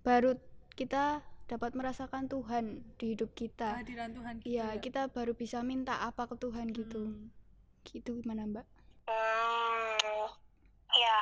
baru 0.01 0.39
kita 0.81 1.21
dapat 1.45 1.77
merasakan 1.77 2.25
Tuhan 2.25 2.81
di 2.97 3.13
hidup 3.13 3.37
kita. 3.37 3.77
kehadiran 3.77 4.17
Tuhan 4.17 4.35
gitu 4.41 4.49
Iya, 4.49 4.69
ya 4.73 4.81
kita 4.81 5.13
baru 5.13 5.37
bisa 5.37 5.61
minta 5.61 6.01
apa 6.01 6.25
ke 6.25 6.41
Tuhan 6.41 6.73
gitu. 6.73 7.13
Hmm. 7.13 7.29
Gitu 7.85 8.25
gimana 8.25 8.49
mbak? 8.49 8.65
Hmm, 9.05 10.25
ya. 10.97 11.19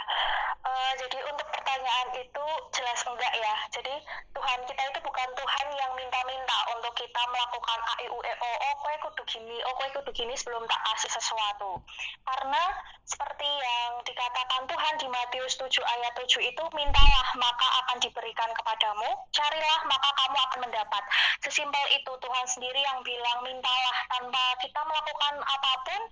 Eh, 0.78 0.94
jadi 0.94 1.18
untuk 1.26 1.48
pertanyaan 1.50 2.08
itu 2.14 2.46
jelas 2.70 3.02
enggak 3.02 3.34
ya. 3.34 3.54
Jadi 3.74 3.94
Tuhan 4.30 4.58
kita 4.62 4.82
itu 4.94 5.00
bukan 5.02 5.28
Tuhan 5.34 5.66
yang 5.74 5.90
minta-minta 5.98 6.58
untuk 6.70 6.94
kita 6.94 7.22
melakukan 7.34 7.78
A 7.82 7.94
I 7.98 8.06
U 8.06 8.18
E 8.22 8.34
O. 8.38 8.50
Oh, 8.62 8.74
kowe 8.78 8.94
kudu 9.10 9.22
gini, 9.26 9.58
oh 9.66 9.74
kowe 9.74 9.90
kudu 9.98 10.10
gini 10.14 10.38
sebelum 10.38 10.62
tak 10.70 10.78
kasih 10.86 11.10
sesuatu. 11.18 11.82
Karena 12.22 12.62
seperti 13.02 13.50
yang 13.50 14.06
dikatakan 14.06 14.70
Tuhan 14.70 14.94
di 15.02 15.06
Matius 15.10 15.58
7 15.58 15.66
ayat 15.82 16.14
7 16.14 16.46
itu, 16.46 16.64
mintalah 16.70 17.26
maka 17.34 17.68
akan 17.82 17.98
diberikan 17.98 18.50
kepadamu, 18.54 19.10
carilah 19.34 19.80
maka 19.90 20.08
kamu 20.14 20.38
akan 20.38 20.58
mendapat. 20.62 21.02
Sesimpel 21.42 21.84
itu 21.90 22.12
Tuhan 22.22 22.46
sendiri 22.46 22.78
yang 22.86 23.02
bilang 23.02 23.42
mintalah 23.42 23.96
tanpa 24.14 24.54
kita 24.62 24.80
melakukan 24.86 25.42
apa 25.42 25.72
pun 25.90 26.02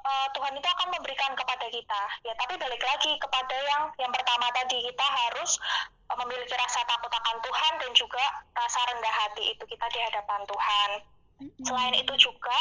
eh, 0.00 0.26
Tuhan 0.32 0.52
itu 0.56 0.68
akan 0.68 0.88
memberikan 0.96 1.32
kepada 1.36 1.66
kita. 1.68 2.02
Ya, 2.24 2.32
tapi 2.40 2.56
balik 2.56 2.82
lagi 2.82 3.12
kepada 3.20 3.56
yang 3.56 3.82
yang 4.00 4.12
pertama 4.12 4.48
tadi 4.56 4.80
kita 4.84 5.06
harus 5.06 5.60
eh, 6.08 6.16
memiliki 6.24 6.54
rasa 6.56 6.80
takut 6.88 7.12
akan 7.12 7.36
Tuhan 7.44 7.72
dan 7.80 7.90
juga 7.92 8.24
rasa 8.56 8.80
rendah 8.92 9.14
hati 9.26 9.52
itu 9.52 9.64
kita 9.68 9.86
di 9.92 10.00
hadapan 10.00 10.40
Tuhan. 10.48 10.90
Selain 11.64 11.96
itu 11.96 12.12
juga 12.20 12.58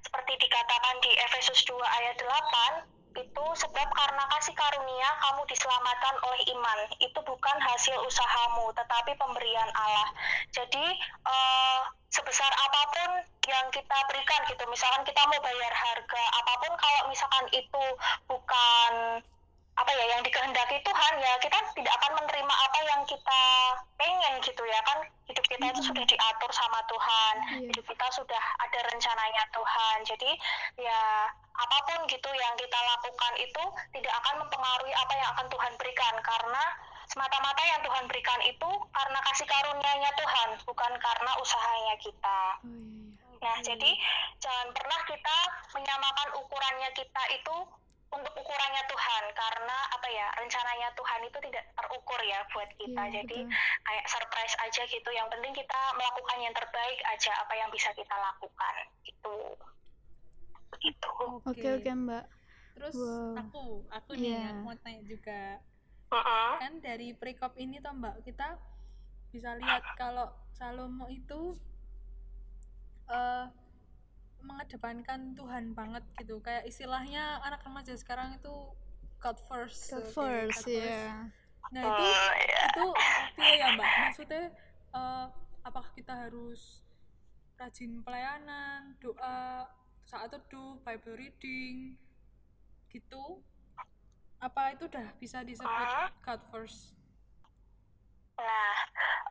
seperti 0.00 0.32
dikatakan 0.40 0.96
di 1.04 1.12
Efesus 1.20 1.68
2 1.68 1.76
ayat 1.76 2.16
8 2.16 3.01
itu 3.12 3.44
sebab 3.56 3.88
karena 3.92 4.24
kasih 4.36 4.54
karunia 4.56 5.08
kamu 5.20 5.42
diselamatkan 5.48 6.16
oleh 6.24 6.40
iman. 6.56 6.78
Itu 6.98 7.20
bukan 7.22 7.56
hasil 7.60 7.96
usahamu 8.08 8.72
tetapi 8.72 9.12
pemberian 9.20 9.70
Allah. 9.76 10.08
Jadi 10.52 10.86
eh, 11.28 11.80
sebesar 12.12 12.50
apa 12.52 12.80
pun 12.92 13.10
yang 13.48 13.66
kita 13.72 13.98
berikan 14.06 14.40
gitu 14.46 14.62
misalkan 14.68 15.02
kita 15.02 15.18
mau 15.26 15.40
bayar 15.40 15.72
harga 15.72 16.24
apa 16.38 16.52
pun 16.60 16.72
kalau 16.76 17.02
misalkan 17.08 17.46
itu 17.56 17.84
bukan 18.28 18.92
apa 19.72 19.88
ya 19.88 20.04
yang 20.06 20.20
dikehendaki 20.20 20.76
Tuhan 20.84 21.12
ya 21.16 21.32
kita 21.40 21.56
tidak 21.72 21.94
akan 21.96 22.12
menerima 22.20 22.54
apa 22.54 22.78
yang 22.84 23.00
kita 23.08 23.42
pengen 23.96 24.34
gitu 24.40 24.62
ya 24.62 24.80
kan 24.84 25.00
hidup 25.24 25.44
kita 25.48 25.64
itu 25.64 25.80
Mhm. 25.80 25.88
sudah 25.88 26.04
diatur 26.04 26.50
sama 26.52 26.80
Tuhan 26.86 27.34
Iya. 27.56 27.68
hidup 27.72 27.84
kita 27.88 28.06
sudah 28.12 28.42
ada 28.60 28.78
rencananya 28.92 29.44
Tuhan 29.48 29.96
jadi 30.04 30.30
ya 30.76 31.00
apa 31.52 31.76
pun 31.84 32.04
gitu 32.04 32.30
yang 32.30 32.54
kita 32.54 32.78
lakukan 32.78 33.32
itu 33.38 33.64
tidak 33.92 34.14
akan 34.20 34.44
mempengaruhi 34.44 34.92
apa 34.92 35.12
yang 35.16 35.28
akan 35.32 35.46
Tuhan 35.48 35.72
berikan 35.76 36.14
karena 36.20 36.64
semata-mata 37.08 37.62
yang 37.64 37.80
Tuhan 37.80 38.04
berikan 38.08 38.40
itu 38.40 38.70
karena 38.92 39.18
kasih 39.24 39.44
karunia-Nya 39.44 40.10
Tuhan 40.16 40.48
bukan 40.64 40.92
karena 40.96 41.32
usahanya 41.40 41.94
kita 41.96 42.40
Oh, 42.60 42.68
iya, 42.68 43.00
iya. 43.00 43.40
Nah, 43.42 43.58
jadi 43.58 43.90
jangan 44.38 44.68
pernah 44.70 45.00
kita 45.02 45.36
menyamakan 45.74 46.28
ukurannya 46.38 46.88
kita 46.94 47.22
itu 47.34 47.56
untuk 48.12 48.32
ukurannya 48.36 48.82
Tuhan 48.86 49.24
karena 49.32 49.76
apa 49.90 50.08
ya 50.08 50.26
rencananya 50.36 50.88
Tuhan 50.92 51.20
itu 51.24 51.38
tidak 51.48 51.64
terukur 51.74 52.20
ya 52.22 52.44
buat 52.52 52.70
kita. 52.76 53.02
Iya, 53.08 53.14
jadi 53.20 53.38
betul. 53.48 53.84
kayak 53.88 54.06
surprise 54.06 54.54
aja 54.60 54.82
gitu. 54.86 55.10
Yang 55.10 55.28
penting 55.32 55.52
kita 55.56 55.80
melakukan 55.96 56.38
yang 56.40 56.54
terbaik 56.54 57.00
aja 57.08 57.32
apa 57.40 57.52
yang 57.56 57.68
bisa 57.72 57.88
kita 57.96 58.12
lakukan 58.12 58.74
gitu. 59.02 59.36
Begitu. 60.72 61.10
Oke 61.44 61.68
oke 61.80 61.92
mbak. 61.92 62.24
terus 62.72 62.96
Wow. 62.96 63.36
aku 63.36 63.62
aku 63.92 64.10
nih 64.16 64.48
aku 64.48 64.60
mau 64.64 64.76
tanya 64.80 65.04
juga 65.04 65.60
Mm-mm. 66.08 66.50
kan 66.56 66.72
dari 66.80 67.12
prekop 67.12 67.52
ini 67.60 67.84
toh 67.84 67.92
mbak 67.92 68.24
kita 68.24 68.56
bisa 69.28 69.52
lihat 69.60 69.84
kalau 70.00 70.32
Salomo 70.56 71.04
itu 71.12 71.52
eh 73.12 73.44
mengedepankan 74.72 75.36
Tuhan 75.36 75.64
banget 75.76 76.00
gitu 76.16 76.40
kayak 76.40 76.64
istilahnya 76.64 77.44
anak 77.44 77.60
remaja 77.60 77.92
sekarang 77.92 78.32
itu 78.32 78.72
God 79.20 79.36
first 79.44 79.92
God 79.92 80.08
first 80.08 80.64
ya. 80.64 81.28
nah 81.68 81.84
itu 81.84 82.04
Hmm, 82.08 82.32
ya. 82.40 82.62
itu 82.72 82.86
piye 83.36 83.52
ya 83.60 83.68
mbak 83.76 83.90
maksudnya 84.00 84.44
eh, 84.90 85.26
apakah 85.60 85.92
kita 85.92 86.16
harus 86.16 86.80
rajin 87.60 88.00
pelayanan 88.00 88.96
doa 88.96 89.68
saat 90.02 90.32
teduh 90.32 90.80
Bible 90.80 91.20
reading 91.20 92.00
gitu 92.88 93.44
apa 94.40 94.72
itu 94.72 94.88
udah 94.88 95.06
bisa 95.20 95.44
disebut 95.44 95.68
Ah. 95.68 96.08
God 96.24 96.40
first 96.48 96.96
Nah, 98.42 98.74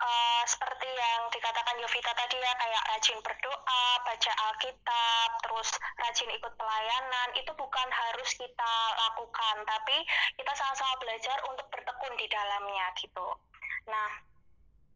eh, 0.07 0.43
seperti 0.47 0.87
yang 0.87 1.27
dikatakan 1.27 1.75
Yovita 1.83 2.11
tadi 2.15 2.39
ya, 2.39 2.53
kayak 2.55 2.83
rajin 2.95 3.19
berdoa, 3.19 3.85
baca 4.07 4.31
Alkitab, 4.47 5.29
terus 5.43 5.69
rajin 5.99 6.31
ikut 6.31 6.53
pelayanan, 6.55 7.27
itu 7.35 7.51
bukan 7.59 7.87
harus 7.91 8.29
kita 8.39 8.73
lakukan, 8.95 9.55
tapi 9.67 9.97
kita 10.39 10.51
sama-sama 10.55 10.95
belajar 11.03 11.37
untuk 11.51 11.67
bertekun 11.67 12.13
di 12.15 12.27
dalamnya 12.31 12.87
gitu. 12.95 13.27
Nah, 13.91 14.09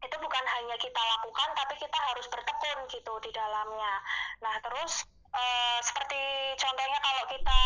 itu 0.00 0.16
bukan 0.16 0.44
hanya 0.48 0.76
kita 0.80 1.02
lakukan, 1.16 1.48
tapi 1.52 1.74
kita 1.76 1.98
harus 2.12 2.26
bertekun 2.32 2.78
gitu 2.88 3.14
di 3.20 3.30
dalamnya. 3.36 3.94
Nah, 4.40 4.56
terus 4.64 5.04
eh, 5.36 5.78
seperti 5.84 6.20
contohnya 6.56 6.98
kalau 7.04 7.24
kita 7.28 7.60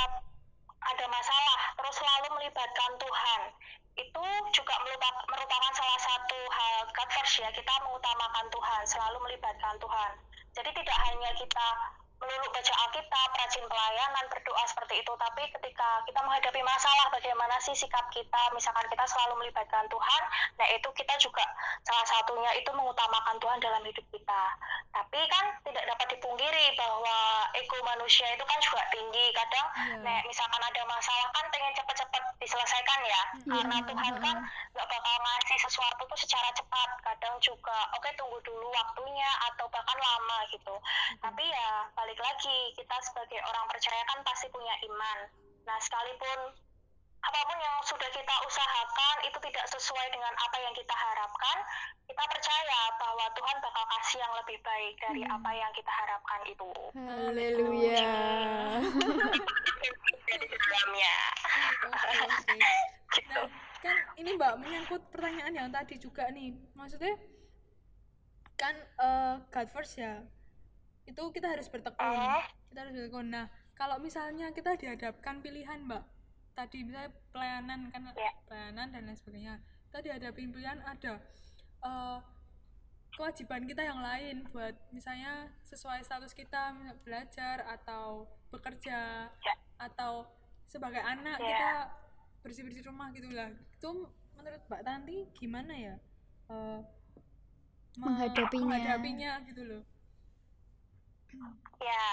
ada 0.81 1.07
masalah, 1.07 1.61
terus 1.79 1.95
selalu 1.95 2.29
melibatkan 2.41 2.91
Tuhan 2.99 3.43
itu 3.99 4.25
juga 4.55 4.75
merupakan, 4.85 5.73
salah 5.75 6.01
satu 6.03 6.39
hal 6.51 6.91
first 7.15 7.43
ya 7.43 7.49
kita 7.55 7.75
mengutamakan 7.87 8.47
Tuhan 8.51 8.83
selalu 8.87 9.19
melibatkan 9.23 9.75
Tuhan 9.79 10.11
jadi 10.55 10.71
tidak 10.75 10.99
hanya 11.07 11.31
kita 11.39 11.67
melulu 12.21 12.53
baca 12.53 12.75
Alkitab, 12.85 13.29
rajin 13.33 13.65
pelayanan, 13.65 14.25
berdoa 14.29 14.65
seperti 14.69 15.01
itu, 15.01 15.13
tapi 15.17 15.43
ketika 15.57 16.05
kita 16.05 16.21
menghadapi 16.21 16.61
masalah, 16.61 17.09
bagaimana 17.09 17.57
sih 17.65 17.73
sikap 17.73 18.13
kita, 18.13 18.53
misalkan 18.53 18.85
kita 18.93 19.09
selalu 19.09 19.41
melibatkan 19.41 19.89
Tuhan, 19.89 20.23
nah 20.61 20.67
itu 20.69 20.89
kita 20.93 21.17
juga 21.17 21.45
salah 21.81 22.05
satunya 22.05 22.53
itu 22.61 22.69
mengutamakan 22.77 23.41
Tuhan 23.41 23.59
dalam 23.65 23.83
hidup 23.89 24.05
kita. 24.13 24.43
Tapi 24.93 25.21
kan 25.33 25.45
tidak 25.65 25.85
dapat 25.97 26.07
dipungkiri 26.13 26.77
bahwa 26.77 27.49
ego 27.57 27.79
manusia 27.89 28.29
itu 28.37 28.45
kan 28.45 28.59
juga 28.61 28.85
tinggi, 28.93 29.27
kadang 29.33 29.67
Iya. 29.81 29.97
Nek 30.05 30.23
misalkan 30.29 30.63
ada 30.63 30.83
masalah 30.87 31.29
kan 31.33 31.47
pengen 31.49 31.70
diselesaikan 32.51 33.01
ya, 33.07 33.23
Iya, 33.47 33.63
karena 33.63 33.77
Tuhan 33.87 34.15
kan 34.19 34.37
nggak 34.75 34.87
bakal 34.91 35.17
ngasih 35.23 35.59
sesuatu 35.63 36.03
tuh 36.03 36.19
secara 36.19 36.51
cepat. 36.51 36.89
Kadang 37.07 37.39
juga 37.39 37.79
oke 37.95 38.11
tunggu 38.19 38.43
dulu 38.43 38.67
waktunya 38.75 39.31
atau 39.55 39.71
bahkan 39.71 39.95
lama 39.95 40.39
gitu. 40.51 40.75
Tapi 41.23 41.47
ya 41.47 41.87
balik 41.95 42.19
lagi 42.19 42.75
kita 42.75 42.97
sebagai 43.07 43.39
orang 43.47 43.71
percaya 43.71 44.03
kan 44.11 44.19
pasti 44.27 44.51
punya 44.51 44.75
iman. 44.83 45.19
Nah 45.63 45.79
sekalipun 45.79 46.59
apa 47.21 47.41
pun 47.47 47.59
yang 47.61 47.77
sudah 47.87 48.11
kita 48.11 48.35
usahakan 48.49 49.17
itu 49.29 49.39
tidak 49.47 49.67
sesuai 49.71 50.07
dengan 50.11 50.33
apa 50.41 50.57
yang 50.57 50.73
kita 50.73 50.95
harapkan 50.97 51.57
kita 52.09 52.25
percaya 52.27 52.81
bahwa 52.97 53.29
Tuhan 53.37 53.57
bakal 53.61 53.85
kasih 53.95 54.19
yang 54.25 54.33
lebih 54.41 54.59
baik 54.67 54.95
dari 54.99 55.23
Hmm. 55.23 55.37
apa 55.39 55.51
yang 55.55 55.71
kita 55.77 55.93
harapkan 55.95 56.41
itu. 56.51 56.71
Haleluya. 56.99 58.11
dalamnya 60.37 61.15
oke. 61.89 62.75
gitu 63.11 63.43
Nah, 63.81 63.97
kan 63.97 63.97
ini 64.15 64.37
Mbak 64.37 64.55
menyangkut 64.61 65.03
pertanyaan 65.09 65.55
yang 65.57 65.69
tadi 65.73 65.97
juga 65.97 66.29
nih. 66.29 66.53
Maksudnya 66.77 67.17
kan 68.55 68.77
eh, 68.77 69.35
God 69.49 69.69
first 69.73 69.97
ya. 69.97 70.21
Itu 71.09 71.33
kita 71.33 71.49
harus 71.49 71.65
bertekun. 71.67 71.97
Eh, 71.97 72.45
Kita 72.69 72.85
harus 72.85 72.93
bertekun. 72.93 73.33
Nah, 73.33 73.49
kalau 73.73 73.97
misalnya 73.97 74.53
kita 74.53 74.77
dihadapkan 74.77 75.41
pilihan, 75.41 75.81
Mbak. 75.89 76.05
Tadi 76.53 76.85
misalnya 76.85 77.09
pelayanan 77.33 77.89
kan 77.89 78.13
Ya. 78.13 78.37
pelayanan 78.45 78.93
dan 78.93 79.09
lain 79.09 79.17
sebagainya. 79.17 79.55
Kita 79.89 79.99
dihadapin 80.05 80.53
pilihan 80.53 80.79
ada 80.85 81.17
eh, 81.81 82.19
kewajiban 83.11 83.65
kita 83.65 83.81
yang 83.81 84.05
lain 84.05 84.45
buat 84.53 84.77
misalnya 84.93 85.57
sesuai 85.65 86.05
status 86.05 86.37
kita 86.37 86.77
belajar 87.01 87.65
atau 87.65 88.29
bekerja 88.53 89.25
Ya. 89.33 89.55
Atau 89.81 90.29
sebagai 90.63 91.01
anak 91.01 91.37
Ya. 91.37 91.49
kita 91.49 91.71
bersih 92.41 92.63
bersih 92.63 92.85
rumah 92.85 93.09
gitulah 93.11 93.49
itu 93.51 93.91
menurut 94.33 94.63
Mbak 94.63 94.83
Tanti 94.83 95.17
gimana 95.35 95.73
ya 95.73 95.95
Eh, 96.47 96.81
me- 97.97 98.07
Menghadapinya. 98.07 98.67
menghadapinya 98.71 99.31
gitu 99.45 99.63
loh 99.65 99.83
Ya, 101.81 102.05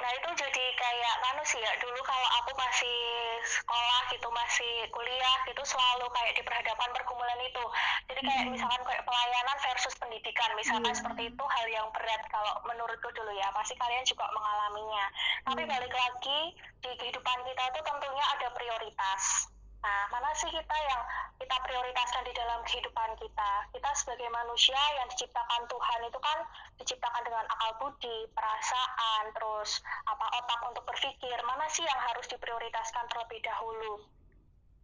nah 0.00 0.10
itu 0.16 0.28
jadi 0.32 0.64
kayak 0.80 1.14
kan 1.20 1.36
sih 1.44 1.60
ya 1.60 1.76
dulu 1.76 2.00
kalau 2.08 2.28
aku 2.40 2.56
masih 2.56 2.96
sekolah 3.44 4.00
gitu 4.08 4.28
masih 4.32 4.88
kuliah 4.88 5.36
gitu 5.44 5.60
selalu 5.60 6.08
kayak 6.08 6.32
diperhadapkan 6.40 6.88
pergumulan 6.96 7.36
itu. 7.44 7.64
Jadi 8.08 8.20
kayak 8.24 8.44
Mhm. 8.48 8.52
misalkan 8.56 8.80
kayak 8.88 9.04
pelayanan 9.04 9.56
versus 9.60 9.94
pendidikan 10.00 10.50
misalkan 10.56 10.88
Iya. 10.88 10.98
seperti 11.04 11.22
itu 11.28 11.44
hal 11.44 11.66
yang 11.68 11.86
berat 11.92 12.22
kalau 12.32 12.56
menurutku 12.64 13.12
dulu 13.12 13.28
ya 13.36 13.52
pasti 13.52 13.76
kalian 13.76 14.08
juga 14.08 14.24
mengalaminya. 14.32 15.04
Tapi 15.44 15.62
Iya. 15.64 15.70
balik 15.76 15.92
lagi 15.92 16.40
di 16.80 16.90
kehidupan 16.96 17.38
kita 17.44 17.62
itu 17.76 17.80
tentunya 17.84 18.24
ada 18.24 18.48
prioritas. 18.56 19.52
Nah, 19.84 20.08
mana 20.08 20.32
sih 20.32 20.48
kita 20.48 20.76
yang 20.88 21.02
kita 21.36 21.56
prioritaskan 21.60 22.24
di 22.24 22.32
dalam 22.32 22.64
kehidupan 22.64 23.10
kita? 23.20 23.50
Kita 23.68 23.90
sebagai 23.92 24.32
manusia 24.32 24.80
yang 24.96 25.04
diciptakan 25.12 25.68
Tuhan 25.68 26.00
itu 26.08 26.18
kan 26.24 26.38
diciptakan 26.80 27.20
dengan 27.20 27.44
akal 27.52 27.72
budi, 27.84 28.24
perasaan, 28.32 29.28
terus 29.36 29.84
apa 30.08 30.26
otak 30.40 30.60
untuk 30.72 30.88
berpikir. 30.88 31.36
Mana 31.44 31.68
sih 31.68 31.84
yang 31.84 32.00
harus 32.00 32.24
diprioritaskan 32.32 33.04
terlebih 33.12 33.44
dahulu? 33.44 34.00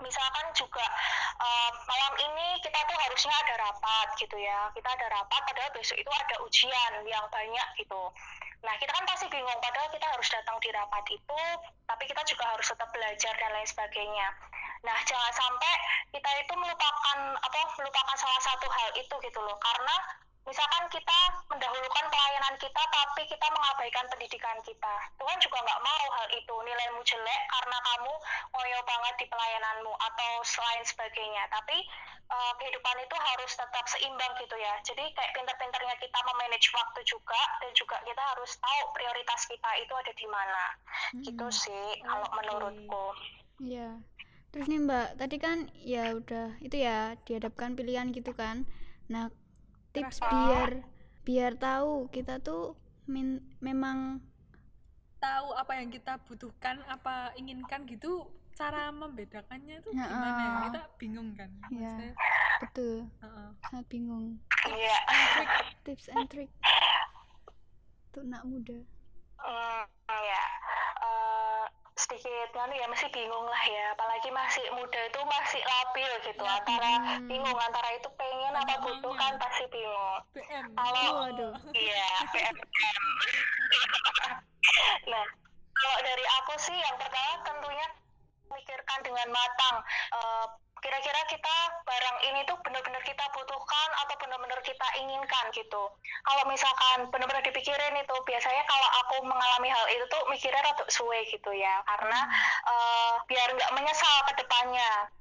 Misalkan 0.05 0.53
juga 0.53 0.85
eh, 1.41 1.71
malam 1.89 2.15
ini 2.21 2.61
kita 2.61 2.77
tuh 2.85 2.97
harusnya 3.01 3.33
ada 3.41 3.55
rapat 3.57 4.09
gitu 4.21 4.37
ya. 4.37 4.69
Kita 4.77 4.89
ada 5.01 5.07
rapat 5.17 5.41
padahal 5.49 5.73
besok 5.73 5.97
itu 5.97 6.13
ada 6.13 6.37
ujian 6.45 6.93
yang 7.09 7.25
banyak 7.33 7.69
gitu. 7.81 8.13
Nah, 8.61 8.77
kita 8.77 8.93
kan 8.93 9.05
pasti 9.09 9.25
bingung 9.33 9.61
padahal 9.65 9.89
kita 9.89 10.05
harus 10.05 10.29
datang 10.29 10.61
di 10.61 10.69
rapat 10.69 11.05
itu, 11.09 11.41
tapi 11.89 12.05
kita 12.05 12.21
juga 12.29 12.45
harus 12.53 12.69
tetap 12.69 12.93
belajar 12.93 13.33
dan 13.41 13.51
lain 13.57 13.65
sebagainya. 13.65 14.29
Nah, 14.81 14.99
jangan 15.05 15.33
sampai 15.37 15.73
kita 16.09 16.31
itu 16.41 16.53
melupakan 16.57 17.19
apa 17.37 17.61
melupakan 17.77 18.17
salah 18.17 18.41
satu 18.41 18.67
hal 18.69 18.91
itu 18.97 19.15
gitu 19.21 19.41
loh. 19.45 19.57
Karena 19.61 19.97
misalkan 20.49 20.89
kita 20.89 21.19
mendahulukan 21.53 22.05
pelayanan 22.09 22.57
kita 22.57 22.83
tapi 22.89 23.23
kita 23.29 23.47
mengabaikan 23.53 24.09
pendidikan 24.09 24.57
kita. 24.65 24.95
Tuhan 25.21 25.39
juga 25.39 25.59
nggak 25.61 25.83
mau 25.85 26.05
hal 26.17 26.29
itu. 26.33 26.55
Nilaimu 26.65 27.01
jelek 27.05 27.41
karena 27.53 27.77
kamu 27.77 28.13
ngoyo 28.57 28.81
banget 28.89 29.15
di 29.21 29.27
pelayananmu 29.29 29.93
atau 29.93 30.33
selain 30.49 30.83
sebagainya. 30.89 31.45
Tapi 31.53 31.77
eh, 32.33 32.53
kehidupan 32.57 32.97
itu 33.05 33.17
harus 33.21 33.53
tetap 33.53 33.85
seimbang 33.85 34.33
gitu 34.41 34.57
ya. 34.57 34.81
Jadi 34.81 35.05
kayak 35.13 35.37
pinter-pinternya 35.37 35.95
kita 36.01 36.19
memanage 36.25 36.73
waktu 36.73 37.01
juga 37.05 37.41
dan 37.61 37.71
juga 37.77 38.01
kita 38.09 38.23
harus 38.33 38.57
tahu 38.57 38.81
prioritas 38.97 39.45
kita 39.45 39.71
itu 39.77 39.93
ada 39.93 40.13
di 40.17 40.27
mana. 40.27 40.65
Gitu 41.21 41.47
Mm-mm. 41.47 41.53
sih 41.53 41.87
kalau 42.01 42.25
Oke. 42.25 42.37
menurutku. 42.41 43.07
Iya. 43.61 44.01
Terus 44.51 44.67
nih 44.67 44.81
Mbak, 44.81 45.09
tadi 45.17 45.37
kan 45.39 45.59
ya 45.77 46.11
udah 46.13 46.59
itu 46.59 46.77
ya 46.77 47.15
dihadapkan 47.21 47.73
pilihan 47.73 48.11
gitu 48.11 48.33
kan. 48.33 48.67
Nah, 49.07 49.31
tips 49.91 50.19
Keras. 50.19 50.29
biar 50.29 50.71
biar 51.21 51.53
tahu 51.57 52.09
kita 52.09 52.39
tuh 52.39 52.75
min- 53.07 53.43
memang 53.59 54.19
tahu 55.17 55.53
apa 55.53 55.77
yang 55.77 55.89
kita 55.89 56.19
butuhkan 56.21 56.81
apa 56.87 57.31
inginkan 57.35 57.85
gitu 57.85 58.25
cara 58.53 58.89
membedakannya 58.91 59.79
itu 59.79 59.91
Ya, 59.91 60.05
gimana 60.05 60.27
ya 60.35 60.49
ah. 60.49 60.63
kita 60.67 60.81
bingung 60.97 61.29
kan 61.33 61.51
Ya. 61.71 61.87
Maksudnya, 61.87 62.13
betul 62.59 62.95
heeh. 63.19 63.49
sangat 63.63 63.87
bingung. 63.87 64.27
Iya. 64.67 64.97
Trik 65.07 65.51
Tips 65.83 66.07
and 66.09 66.27
trick 66.27 66.51
untuk 68.07 68.23
anak 68.27 68.43
muda. 68.45 68.79
Eh, 69.41 69.80
sedikit 72.01 72.49
kan 72.57 72.73
ya 72.73 72.89
masih 72.89 73.09
bingung 73.13 73.45
lah 73.45 73.63
ya. 73.69 73.93
Apalagi 73.93 74.33
masih 74.33 74.65
muda 74.73 75.01
itu 75.05 75.21
masih 75.25 75.61
labil 75.61 76.11
gitu. 76.25 76.43
Ya, 76.43 76.57
antara 76.57 76.93
bingung 77.29 77.59
antara 77.61 77.89
itu 77.93 78.09
pengen 78.17 78.57
apa 78.57 78.75
butuh 78.81 79.15
kan 79.21 79.37
pasti 79.37 79.65
bingung. 79.69 80.21
PM 80.33 80.65
Kalau- 80.73 81.29
iya 81.77 82.09
PMM 82.33 82.57
nah 85.13 85.27
kalau 85.73 85.99
dari 86.05 86.25
aku 86.41 86.53
sih 86.61 86.77
yang 86.77 86.97
pertama 86.97 87.41
tentunya 87.45 87.87
memikirkan 88.51 88.99
dengan 89.05 89.29
matang. 89.31 89.77
Eh, 90.13 90.47
kira-kira 90.81 91.21
kita 91.29 91.57
barang 91.85 92.19
ini 92.33 92.41
tuh 92.49 92.57
benar-benar 92.65 93.03
kita 93.05 93.25
butuhkan 93.37 93.89
atau 94.05 94.15
benar-benar 94.21 94.61
kita 94.65 94.87
inginkan 95.01 95.45
gitu. 95.53 95.93
Kalau 96.25 96.43
misalkan 96.49 97.09
benar-benar 97.13 97.45
dipikirin 97.45 97.95
itu 98.01 98.17
biasanya 98.25 98.65
kalau 98.65 98.89
aku 99.05 99.17
mengalami 99.29 99.69
hal 99.69 99.87
itu 99.93 100.05
tuh 100.09 100.23
mikirnya 100.33 100.65
rada 100.65 100.85
suwe 100.89 101.21
gitu 101.29 101.53
ya. 101.53 101.85
Karena 101.85 102.21
eh, 102.67 103.13
biar 103.29 103.49
nggak 103.53 103.73
menyesal 103.77 104.17
ke 104.29 104.33
depannya 104.41 105.13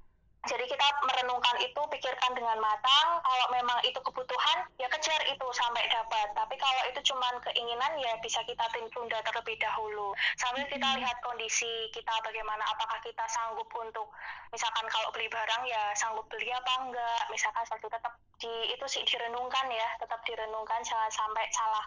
jadi 0.48 0.64
kita 0.72 0.88
merenungkan 1.04 1.60
itu 1.60 1.82
pikirkan 1.92 2.32
dengan 2.32 2.56
matang. 2.64 3.20
Kalau 3.20 3.48
memang 3.52 3.76
itu 3.84 4.00
kebutuhan 4.00 4.64
ya 4.80 4.88
kejar 4.88 5.20
itu 5.28 5.48
sampai 5.52 5.84
dapat. 5.92 6.32
Tapi 6.32 6.56
kalau 6.56 6.84
itu 6.88 7.12
cuman 7.12 7.44
keinginan 7.44 8.00
ya 8.00 8.16
bisa 8.24 8.40
kita 8.48 8.64
tunda 8.96 9.20
terlebih 9.20 9.60
dahulu. 9.60 10.16
Sambil 10.40 10.64
kita 10.72 10.96
lihat 10.96 11.20
kondisi 11.20 11.92
kita 11.92 12.24
bagaimana 12.24 12.64
apakah 12.72 13.04
kita 13.04 13.28
sanggup 13.28 13.68
untuk 13.76 14.08
misalkan 14.56 14.88
kalau 14.88 15.12
beli 15.12 15.28
barang 15.28 15.64
ya 15.68 15.92
sanggup 16.00 16.24
beli 16.32 16.48
apa 16.56 16.88
enggak. 16.88 17.22
Misalkan 17.28 17.68
itu 17.76 17.88
tetap 17.92 18.14
di 18.40 18.54
itu 18.72 18.86
sih 18.88 19.04
direnungkan 19.04 19.68
ya. 19.68 19.88
Tetap 20.00 20.24
direnungkan 20.24 20.80
jangan 20.88 21.12
sampai 21.12 21.52
salah 21.52 21.84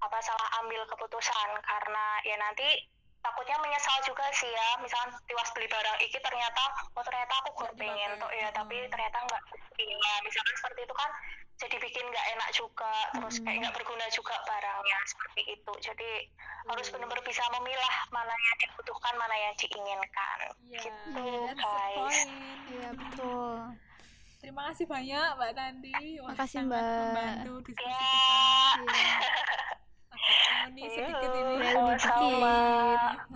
apa 0.00 0.16
salah 0.24 0.48
ambil 0.64 0.88
keputusan. 0.88 1.48
Karena 1.68 2.04
ya 2.24 2.40
nanti 2.40 2.80
takutnya 3.20 3.56
menyesal 3.58 3.96
juga 4.02 4.24
sih 4.32 4.48
ya 4.48 4.68
misalkan 4.78 5.12
tiwas 5.24 5.50
beli 5.50 5.66
barang 5.66 5.98
iki 6.00 6.18
ternyata 6.18 6.62
oh 6.90 7.02
ternyata 7.02 7.32
aku 7.38 7.50
gak 7.58 7.74
pengen 7.76 8.16
tuh 8.16 8.30
ya 8.30 8.48
tapi 8.50 8.76
Hmm. 8.76 8.88
ternyata 8.88 9.16
enggak 9.20 9.42
iya 9.76 10.12
misalkan 10.20 10.54
seperti 10.56 10.80
itu 10.82 10.94
kan 10.94 11.10
jadi 11.56 11.76
bikin 11.78 12.04
nggak 12.06 12.26
enak 12.30 12.50
juga 12.50 12.92
terus 13.12 13.36
kayak 13.36 13.46
Mm-mm. 13.46 13.60
nggak 13.60 13.76
berguna 13.76 14.06
juga 14.08 14.32
barangnya 14.42 14.98
seperti 15.04 15.42
itu 15.50 15.72
jadi 15.82 16.10
harus 16.66 16.86
Hmm. 16.86 16.94
benar-benar 16.96 17.20
bisa 17.22 17.42
memilah 17.50 17.94
mana 18.08 18.32
yang 18.32 18.56
dibutuhkan 18.58 19.14
mana 19.14 19.36
yang 19.38 19.54
diinginkan 19.54 20.36
ya 20.66 20.80
Gitu, 20.80 21.26
guys. 21.54 21.96
point 21.96 22.28
Iya, 22.66 22.88
betul. 22.94 23.56
terima 24.40 24.62
kasih 24.66 24.86
banyak 24.86 25.28
Mbak 25.34 25.52
Tanti 25.52 25.92
Wah, 26.18 26.32
Makasih, 26.32 26.60
Mbak. 26.62 26.80
membantu 26.80 27.52
diskusi 27.62 27.84
ya 27.84 28.00
kita 28.00 28.80
Iya. 28.80 29.16
ini 30.70 30.82
sedikit 30.90 31.30
ini 31.34 31.54
Ya, 31.60 31.96
sama 31.98 32.58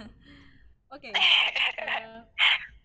Oke. 0.95 1.11
eh, 1.11 2.23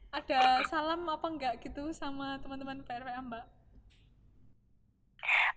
ada 0.10 0.40
salam 0.66 1.06
apa 1.06 1.28
enggak 1.30 1.54
gitu 1.62 1.94
sama 1.94 2.42
teman-teman 2.42 2.82
PRPA 2.82 3.22
Mbak? 3.22 3.46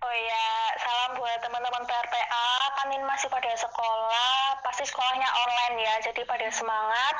Oh 0.03 0.13
iya, 0.13 0.47
salam 0.83 1.15
buat 1.15 1.39
teman-teman 1.39 1.87
PRPA. 1.87 2.47
Kan 2.75 2.91
ini 2.91 3.05
masih 3.07 3.31
pada 3.31 3.47
sekolah, 3.55 4.59
pasti 4.59 4.83
sekolahnya 4.83 5.25
online 5.25 5.75
ya. 5.79 5.95
Jadi 6.11 6.21
pada 6.27 6.45
semangat. 6.51 7.15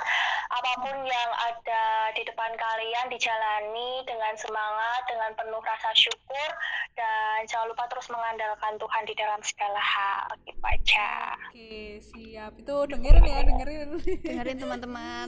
Apa 0.52 0.86
pun 0.86 0.96
yang 1.08 1.32
ada 1.34 2.13
di 2.13 2.22
depan 2.28 2.52
kalian 2.54 3.08
dijalani 3.10 4.04
dengan 4.06 4.36
semangat, 4.38 5.02
dengan 5.10 5.32
penuh 5.34 5.63
rasa 5.63 5.89
syukur, 5.96 6.50
dan 6.93 7.38
jangan 7.45 7.67
lupa 7.67 7.84
terus 7.86 8.06
mengandalkan 8.08 8.73
Tuhan 8.75 9.03
di 9.03 9.13
dalam 9.13 9.41
segala 9.41 9.77
hal. 9.77 10.23
Gitu 10.41 10.62
aja. 10.62 11.10
Oke, 11.49 11.75
siap. 11.99 12.51
Itu 12.56 12.75
dengerin 12.86 13.23
ya, 13.23 13.39
dengerin. 13.43 13.89
Dengerin 14.19 14.58
teman-teman. 14.58 15.27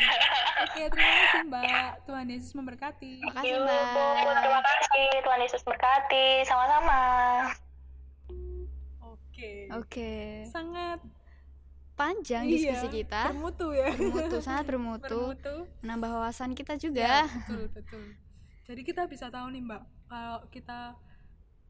Oke, 0.62 0.82
terima 0.88 1.12
kasih 1.18 1.40
Mbak. 1.44 1.90
Tuhan 2.04 2.26
Yesus 2.28 2.52
memberkati. 2.52 3.12
Makasih, 3.20 3.50
Yuk, 3.50 3.60
Mbak. 3.62 4.36
terima 4.38 4.60
kasih. 4.62 5.08
Tuhan 5.20 5.40
Yesus 5.40 5.62
berkati. 5.62 6.26
Sama-sama. 6.44 7.00
Oke. 9.02 9.52
Oke. 9.72 10.12
Sangat 10.46 11.02
Panjang 11.92 12.48
iya, 12.48 12.72
diskusi 12.72 13.04
kita. 13.04 13.30
bermutu 13.30 13.68
ya. 13.70 13.92
Bermutu, 13.92 14.40
sangat 14.40 14.64
bermutu. 14.64 15.12
Bermutu. 15.28 15.54
Menambah 15.82 16.10
wawasan 16.10 16.56
kita 16.56 16.74
Ya, 16.74 16.80
juga. 16.80 17.10
betul 17.28 17.62
betul. 17.68 18.04
Jadi 18.62 18.80
kita 18.80 19.04
bisa 19.04 19.28
tahu 19.28 19.52
nih 19.52 19.60
Mbak, 19.60 19.82
kalau 20.12 20.44
kita 20.52 20.92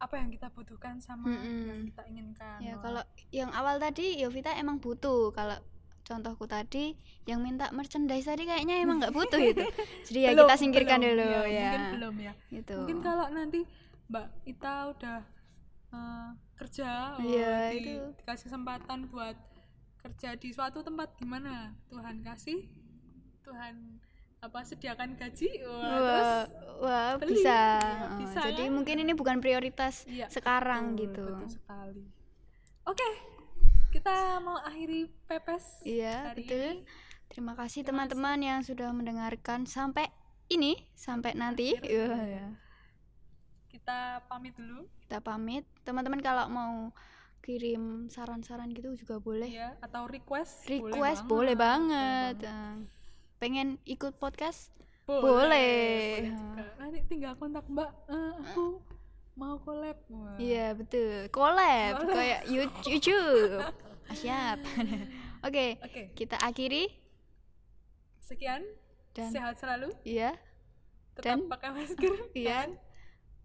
apa 0.03 0.15
yang 0.19 0.35
kita 0.35 0.51
butuhkan 0.51 0.99
sama 0.99 1.31
Mm-mm. 1.31 1.63
yang 1.63 1.81
kita 1.87 2.03
inginkan. 2.11 2.59
Ya, 2.59 2.75
kalau 2.83 3.07
yang 3.31 3.55
awal 3.55 3.79
tadi 3.79 4.19
Yovita 4.19 4.51
emang 4.59 4.83
butuh. 4.83 5.31
Kalau 5.31 5.63
contohku 6.03 6.51
tadi 6.51 6.99
yang 7.23 7.39
minta 7.39 7.71
merchandise 7.71 8.27
tadi 8.27 8.43
kayaknya 8.43 8.83
emang 8.83 8.99
nggak 8.99 9.15
butuh 9.15 9.39
itu. 9.55 9.63
Jadi 10.11 10.19
ya 10.19 10.31
Belum, 10.35 10.43
kita 10.43 10.55
singkirkan 10.59 10.99
belum, 10.99 11.15
dulu 11.15 11.23
ya, 11.23 11.43
ya. 11.47 11.63
Mungkin 11.71 11.83
belum 11.95 12.15
ya. 12.19 12.33
Gitu. 12.51 12.75
Mungkin 12.83 12.99
kalau 12.99 13.27
nanti 13.31 13.61
Mbak 14.11 14.27
Ita 14.45 14.75
udah 14.91 15.19
eh, 15.95 16.29
kerja, 16.59 16.91
oh, 17.15 17.23
Iya, 17.23 17.55
di- 17.71 17.79
itu. 17.87 17.95
dikasih 18.19 18.45
kesempatan 18.51 19.07
buat 19.07 19.39
kerja 20.03 20.35
di 20.35 20.51
suatu 20.51 20.83
tempat 20.83 21.15
gimana? 21.15 21.79
Tuhan 21.87 22.27
kasih, 22.27 22.67
Tuhan 23.47 24.03
apa 24.43 24.67
sediakan 24.67 25.15
gaji, 25.15 25.49
wah, 25.63 25.79
terus 25.79 26.03
Wah, 26.03 26.43
wah 26.83 27.11
beli. 27.15 27.39
bisa. 27.39 27.63
Iya, 27.79 28.03
Oh, 28.03 28.19
bisa 28.19 28.41
Jadi 28.43 28.65
kan? 28.67 28.75
mungkin 28.75 28.97
ini 28.99 29.13
bukan 29.15 29.39
prioritas 29.39 30.03
Iya, 30.05 30.27
sekarang 30.29 30.93
betul, 30.93 31.03
gitu. 31.07 31.25
Betul 31.31 31.51
sekali. 31.53 32.05
Oke, 32.83 33.09
kita 33.93 34.15
mau 34.43 34.59
akhiri 34.59 35.07
pepes. 35.25 35.87
Iya, 35.87 36.35
hari 36.35 36.43
betul. 36.43 36.59
ini. 36.59 36.71
Terima 37.31 37.55
kasih 37.55 37.87
teman-teman 37.87 38.39
yang 38.43 38.61
sudah 38.61 38.91
mendengarkan 38.91 39.63
sampai 39.65 40.11
ini, 40.49 40.75
sampai 40.93 41.39
nanti. 41.39 41.79
akhir. 41.79 41.87
Iya, 41.87 42.11
ya. 42.27 42.47
Kita 43.71 43.99
pamit 44.27 44.53
dulu, 44.53 44.91
Kita 45.01 45.23
pamit. 45.23 45.63
Teman-teman 45.81 46.19
kalau 46.19 46.51
mau 46.51 46.91
kirim 47.41 48.11
saran-saran 48.11 48.71
gitu 48.71 48.91
juga 48.97 49.17
boleh. 49.17 49.47
ya, 49.47 49.79
atau 49.79 50.05
request. 50.05 50.67
Request 50.67 51.25
boleh 51.25 51.55
banget. 51.55 52.43
Eh, 52.43 52.75
Pengen 53.43 53.83
ikut 53.85 54.15
podcast? 54.17 54.71
Boleh. 55.03 55.19
Boleh. 55.19 55.67
boleh 56.23 56.33
juga. 56.33 56.65
Nanti 56.79 56.99
tinggal 57.05 57.35
kontak 57.35 57.67
Mbak. 57.67 57.91
eh, 58.07 58.33
aku 58.39 58.65
mau 59.35 59.59
collab. 59.59 59.99
Iya, 60.39 60.67
betul. 60.73 61.27
Collab 61.29 62.07
kayak 62.07 62.47
You- 62.53 62.71
YouTube. 62.87 63.59
Ah, 63.59 63.75
Siap. 64.13 64.63
Oke, 65.47 65.75
Oke, 65.81 66.15
kita 66.15 66.39
akhiri 66.39 66.87
sekian. 68.21 68.63
dan 69.11 69.29
Sehat 69.29 69.59
selalu. 69.59 69.91
iya, 70.03 70.39
Tetap 71.13 71.27
Dan- 71.37 71.51
pakai 71.51 71.69
masker. 71.75 72.15
iya. 72.39 72.65
dan 72.65 72.79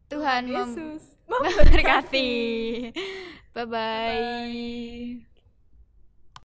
Tuhan 0.07 0.45
mem- 0.45 0.53
Yesus 0.53 1.03
memberkati. 1.25 2.31
Bye-bye. 3.51 4.21
Bye. 4.21 5.36